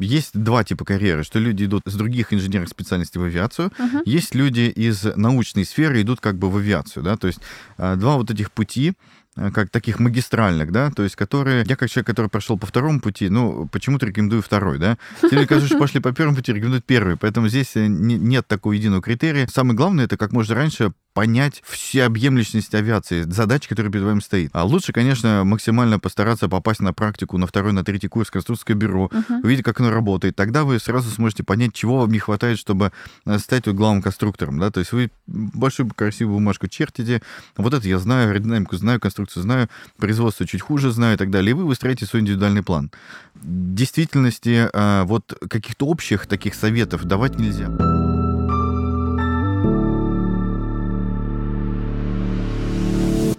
[0.00, 4.02] есть два типа карьеры, что люди идут с других инженерных специальностей в авиацию, uh-huh.
[4.04, 7.40] есть люди из научной сферы идут как бы в авиацию, да, то есть
[7.78, 8.94] два вот этих пути,
[9.36, 11.64] как таких магистральных, да, то есть которые...
[11.66, 14.96] Я как человек, который прошел по второму пути, ну, почему-то рекомендую второй, да.
[15.20, 18.72] Те люди, которые пошли по первому пути, рекомендуют первый, поэтому здесь э, не, нет такого
[18.72, 19.46] единого критерия.
[19.46, 24.50] Самое главное, это как можно раньше понять всеобъемлющность авиации, задачи, которые перед вами стоит.
[24.52, 29.10] А лучше, конечно, максимально постараться попасть на практику на второй, на третий курс конструкторское бюро,
[29.10, 29.40] uh-huh.
[29.42, 30.36] увидеть, как оно работает.
[30.36, 32.92] Тогда вы сразу сможете понять, чего вам не хватает, чтобы
[33.24, 34.58] э, стать вот главным конструктором.
[34.58, 34.70] Да?
[34.70, 37.22] То есть вы большую красивую бумажку чертите,
[37.56, 41.52] вот это я знаю, аэродинамику знаю, конструкцию знаю, производство чуть хуже знаю и так далее.
[41.52, 42.90] И вы выстраиваете свой индивидуальный план.
[43.36, 48.05] В действительности э, вот каких-то общих таких советов давать нельзя.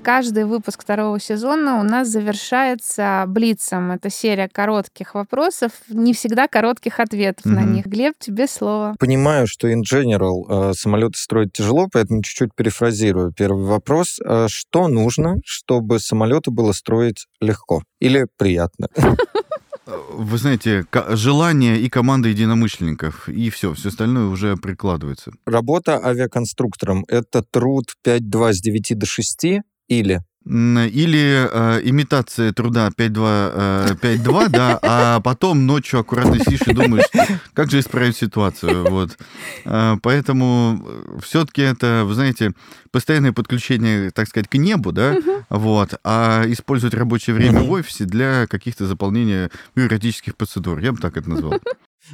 [0.07, 3.91] Каждый выпуск второго сезона у нас завершается блицом.
[3.91, 7.53] Это серия коротких вопросов, не всегда коротких ответов mm-hmm.
[7.53, 7.87] на них.
[7.87, 8.95] Глеб, тебе слово.
[8.99, 13.33] Понимаю, что in general э, самолеты строить тяжело, поэтому чуть-чуть перефразирую.
[13.33, 14.21] Первый вопрос.
[14.23, 18.87] Э, что нужно, чтобы самолеты было строить легко или приятно?
[19.85, 25.33] Вы знаете, желание и команда единомышленников, и все, все остальное уже прикладывается.
[25.45, 33.97] Работа авиаконструктором— это труд 5-2 с 9 до 6 или или э, имитация труда 5-2,
[34.01, 37.05] э, да, а потом ночью аккуратно сидишь и думаешь,
[37.53, 39.17] как же исправить ситуацию, вот.
[39.65, 40.87] Э, поэтому
[41.21, 42.53] все-таки это, вы знаете,
[42.91, 45.17] постоянное подключение, так сказать, к небу, да,
[45.49, 51.17] вот, а использовать рабочее время в офисе для каких-то заполнения бюрократических процедур, я бы так
[51.17, 51.59] это назвал.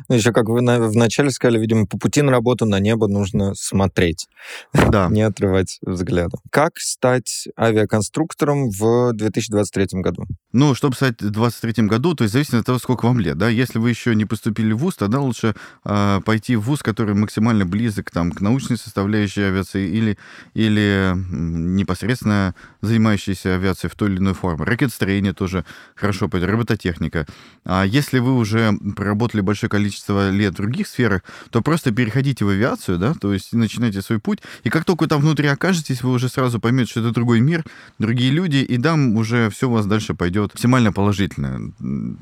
[0.10, 3.54] Ну, еще как вы на, вначале сказали, видимо, по пути на работу на небо нужно
[3.56, 4.28] смотреть,
[4.74, 5.08] да.
[5.12, 6.38] не отрывать взгляда.
[6.50, 10.26] Как стать авиаконструктором в 2023 году?
[10.52, 13.50] Ну, чтобы стать в 2023 году, то есть зависит от того, сколько вам лет, да.
[13.50, 17.66] Если вы еще не поступили в ВУЗ, тогда лучше э, пойти в ВУЗ, который максимально
[17.66, 20.18] близок там, к научной составляющей авиации или,
[20.54, 24.66] или непосредственно занимающийся авиацией в той или иной форме.
[24.66, 25.66] Ракетостроение тоже
[25.96, 27.26] хорошо пойдет, робототехника.
[27.66, 32.46] А если вы уже проработали большое количество количество лет в других сферах, то просто переходите
[32.46, 36.12] в авиацию, да, то есть начинайте свой путь, и как только там внутри окажетесь, вы
[36.12, 37.66] уже сразу поймете, что это другой мир,
[38.00, 41.74] другие люди, и там уже все у вас дальше пойдет максимально положительно.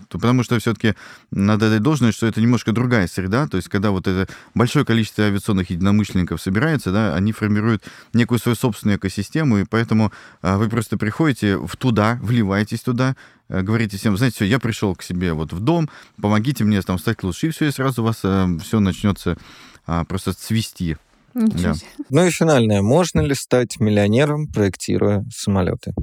[0.09, 0.95] Потому что все-таки
[1.31, 5.25] надо дать должное, что это немножко другая среда, то есть когда вот это большое количество
[5.25, 7.83] авиационных единомышленников собирается, да, они формируют
[8.13, 13.15] некую свою собственную экосистему, и поэтому а, вы просто приходите в туда, вливаетесь туда,
[13.61, 15.89] говорите всем, знаете, все, я пришел к себе вот в дом,
[16.21, 19.37] помогите мне там стать лучше, и все, и сразу у вас э, все начнется
[19.85, 20.97] а, просто цвести.
[21.33, 21.73] Да.
[22.09, 22.81] Ну и финальное.
[22.81, 25.93] Можно ли стать миллионером, проектируя самолеты?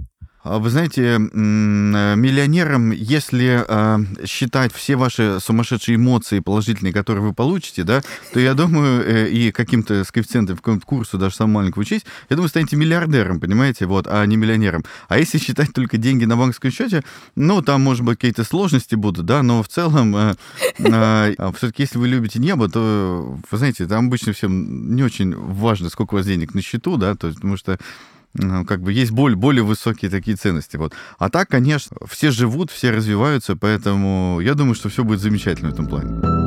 [0.45, 7.33] А вы знаете, э, миллионером, если а, считать все ваши сумасшедшие эмоции положительные, которые вы
[7.33, 11.57] получите, да, то я думаю, э, и каким-то с коэффициентом в каком-то курсу даже самого
[11.57, 14.85] маленького учить, я думаю, станете миллиардером, понимаете, вот, а не миллионером.
[15.09, 17.03] А если считать только деньги на банковском счете,
[17.35, 20.35] ну, там, может быть, какие-то сложности будут, да, но в целом, э,
[20.79, 25.89] а, все-таки, если вы любите небо, то, вы знаете, там обычно всем не очень важно,
[25.91, 27.79] сколько у вас денег на счету, да, то есть, потому что
[28.35, 30.77] как бы есть более, более высокие такие ценности.
[30.77, 30.95] Вот.
[31.19, 35.73] А так, конечно, все живут, все развиваются, поэтому я думаю, что все будет замечательно в
[35.75, 36.38] этом плане.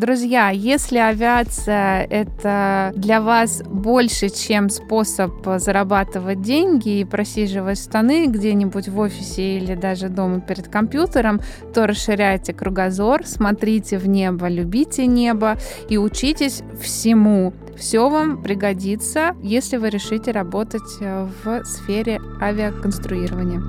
[0.00, 8.88] Друзья, если авиация это для вас больше, чем способ зарабатывать деньги и просиживать штаны где-нибудь
[8.88, 11.42] в офисе или даже дома перед компьютером,
[11.74, 15.58] то расширяйте кругозор, смотрите в небо, любите небо
[15.90, 17.52] и учитесь всему.
[17.76, 23.60] Все вам пригодится, если вы решите работать в сфере авиаконструирования.